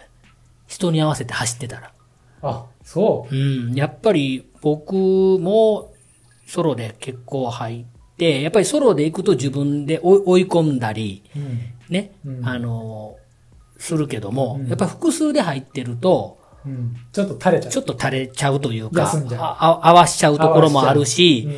[0.66, 1.92] 人に合わせて走ってたら。
[2.42, 5.94] あ、そうん、やっぱり僕も
[6.46, 7.84] ソロで結構入っ
[8.18, 11.38] て、やっぱりソロで行くと自分で追い込んだり、う。
[11.38, 11.60] うん。
[11.88, 13.16] ね、うんあの、
[13.78, 16.96] するけども、うんやっぱり複数で入ってると、うん。
[17.12, 17.72] ちょっと垂れちゃう。
[17.72, 21.48] ちょっと垂れちゃうというか、合わしちゃうところもあるし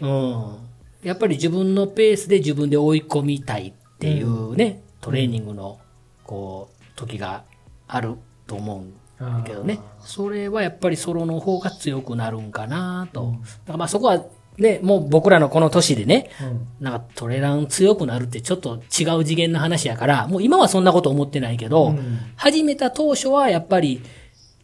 [0.00, 0.67] う、んうん。
[1.08, 5.78] やっぱり自分のペースで自分で追い込みたいっていうね、トレーニングの、
[6.22, 7.44] こう、時が
[7.86, 8.84] あると思
[9.20, 9.80] うんだけどね。
[10.00, 13.32] それはやっぱりソロの方が強くなるんかなと。
[13.32, 14.22] だからまあそこは、
[14.58, 16.84] ね、もう僕らのこの年でね、うん。
[16.84, 22.18] なんかトレラン強くなるってちょっと違う次元の話やから、もう今はそんなこと思ってないけど、うん。
[22.36, 24.02] 始めた当初はやっぱり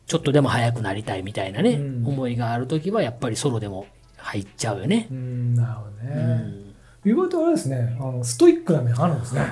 [0.06, 2.06] ちょっとでも速くなりたいみたいなね、うん。
[2.06, 3.86] 思いがあるときはやっぱりソロでも
[4.24, 5.06] 入っちゃうよね。
[5.10, 6.24] うん、なるほどうね。
[6.24, 6.64] ん
[7.04, 9.42] 意外とあれですね、あの、ストイックな面あるんですね。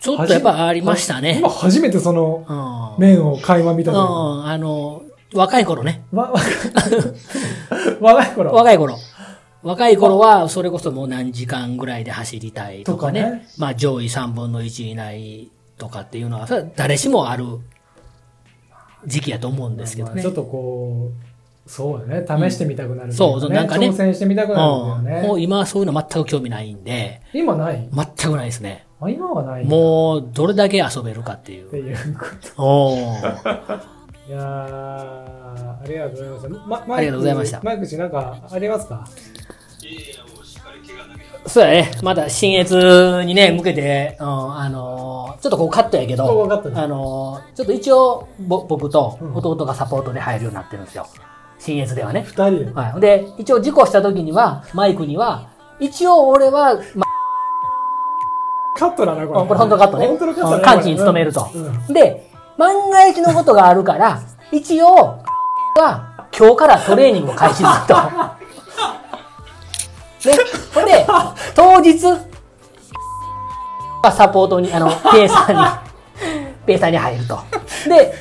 [0.00, 1.48] ちょっとやっぱありましたね今。
[1.48, 3.02] 初めてそのうん。
[3.02, 5.02] 面を垣間見たうというかん、あの、
[5.34, 6.04] 若い頃ね。
[8.00, 8.52] 若い頃。
[8.52, 8.98] 若い頃。
[9.62, 13.22] 若い頃は、それこそもう何時間ぐらいで走りたいとかね。
[13.22, 17.44] とかねまあ上位3分の1以内とかっていうのは、それは誰しもある
[19.06, 20.14] 時期やと思うんですけどね。
[20.16, 21.33] まあちょっとこう、
[21.66, 25.20] そうだね、試してみたくなる、んそうそうなんかね挑戦してみたくなるんだよね。
[25.22, 27.88] うんもう今はそういうの全く興味ないんで、今ない？
[27.90, 28.86] 全くないですね。
[29.00, 31.76] あ今はないもう、どれだけ遊べるかっていうって。
[31.78, 32.24] いうこ
[32.56, 33.04] と。
[34.28, 36.86] いやー、ありがとうございました。
[36.86, 39.06] ま、ありがとうございましたマイク氏なんかありますか？
[41.46, 41.90] そうやね。
[42.02, 51.06] まだ新越にね、向けて、うん、あのーちょっとこうカットやけど、ここあのーちょっと一応、ぼ僕とうん弟がサポートで入るようになってるんですよ。
[51.64, 52.22] 新越ではね。
[52.26, 52.72] 二人で。
[52.72, 53.00] はい。
[53.00, 55.48] で、一応事故した時には、マイクには、
[55.80, 57.06] 一応俺は、ま
[58.76, 59.40] カットだな、これ。
[59.40, 60.06] あ、これ本当のカットね。
[60.08, 60.56] 本当のカットだね。
[60.58, 61.48] うん完治に努めると。
[61.54, 64.20] うんで、万が一のことがあるから、
[64.52, 65.24] 一応、
[65.80, 67.94] は、今日からトレーニングを開始すると。
[70.28, 70.36] ね。
[70.74, 71.06] ほんで、
[71.54, 71.98] 当日、
[74.12, 75.58] サポートに、あの、ペーサーに、
[76.66, 77.38] ペーサーに入ると。
[77.88, 78.14] で、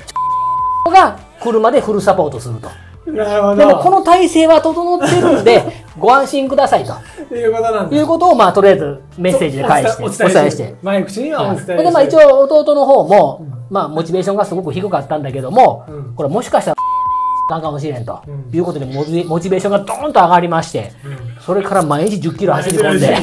[0.89, 2.69] が車でフルサポートすると。
[3.05, 3.55] なるほど。
[3.55, 5.63] でも、この体制は整ってるんで、
[5.99, 6.93] ご安心くださいと。
[7.35, 7.97] いうことなんだ。
[7.97, 10.75] いうことを、まあ、とりあえずメッセージで返して、おお伝えして。
[10.81, 11.83] マイク氏にはお伝えして。
[11.83, 16.77] で、まあ一応弟の方も、まあモチベーションがすごく低かったんだけども、うんこれもしかしたら、
[17.47, 23.17] あかんかもしれんと、うんいうことでモチモチベーションがドーンと上がりまして、うんそれから毎日10キロ走り込んで、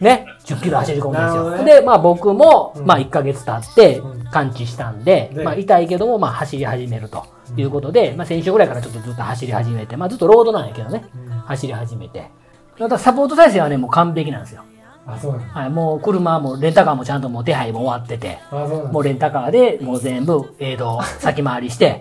[0.00, 1.64] ね、10キロ走り込むんですよ。
[1.64, 7.24] で、まあ僕も、うんまあ1ヶ月経ってうん完治したんで、でまあ痛いけども、まあ走り始めると
[7.56, 12.30] いうことで、まあ先週ぐらいからちょっとずっと走り始めて、まあずっとロードなんやけどね、うん走り始めて。
[12.78, 14.62] ただサポート体制はね、もう完璧なんですよ。
[15.06, 15.54] あ、そうなんだ。
[15.54, 18.92] はい、もう車もレンタカーもちゃんともう手配も終わってて、あ、そうな。
[18.92, 22.00] もうレンタカーでもう全部、えーと、 先回りして、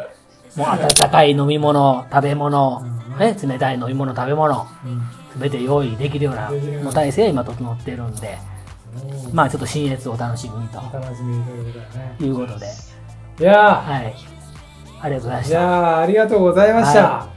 [0.55, 2.81] もう温かい飲み物、食べ物、
[3.19, 6.51] ね、冷たい飲み物、食べ物、うんすべて用意できるような
[6.83, 8.37] もう体制が今整ってるんで、
[9.31, 12.17] まあちょっと新越をお楽しみにとお楽しみということだよね。
[12.19, 12.65] いうことで、
[13.39, 14.13] いやはい。
[15.01, 15.59] ありがとうございました。
[15.59, 17.03] ゃあ、ありがとうございました。
[17.03, 17.27] は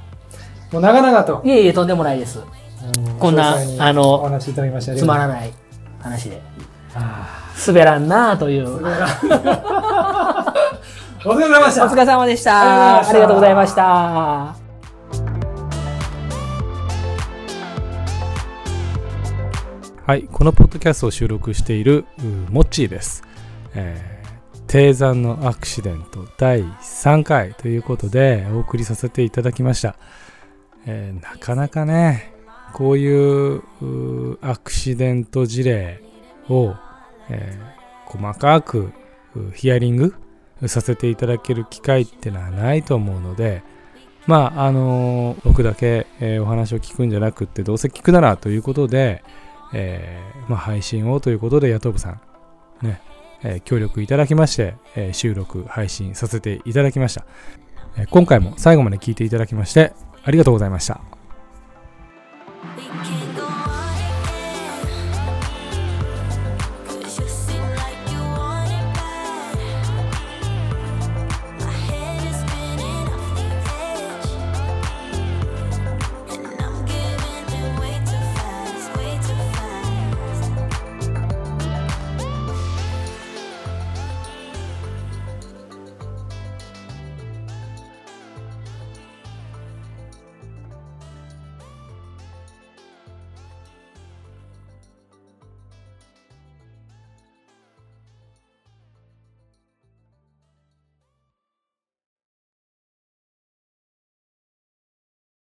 [0.72, 2.40] もう長々と、いえいえ、とんでもないです。
[3.18, 5.52] こんなあのお話しいただきましてありつまらない
[6.00, 6.42] 話で。
[6.94, 8.66] あ滑らんなあという。
[8.66, 8.84] ー
[11.26, 11.86] お疲れ様でした。
[11.86, 13.08] お疲れ様でした。
[13.08, 14.56] ありがとうございました。
[20.06, 23.22] はい、このポッドキャストを収録しているうモッチーです。
[23.74, 24.13] えー
[24.74, 29.94] 低山のアクシデント第3回ということでお送りさせていただきました。
[30.84, 32.34] えーなかなかね、
[32.72, 33.62] こういう
[34.44, 36.02] アクシデント事例
[36.48, 36.74] を、
[37.30, 38.92] えー細かく
[39.54, 40.14] ヒアリング
[40.66, 43.62] させていただける機会ってのはないと思うので、
[44.26, 49.22] まあ、あの僕だけ、えーお話を聞くんじゃなくって、どうせ聞くならということで、
[49.72, 52.20] えーまあ、配信をということで、野党部さん、
[52.82, 53.00] ね、
[53.44, 57.24] えー協力いただきまして、えー収録、配信させていただきました、
[57.96, 59.92] えー今回も最後まで聞いていただきまして、
[60.24, 61.13] ありがとうございました。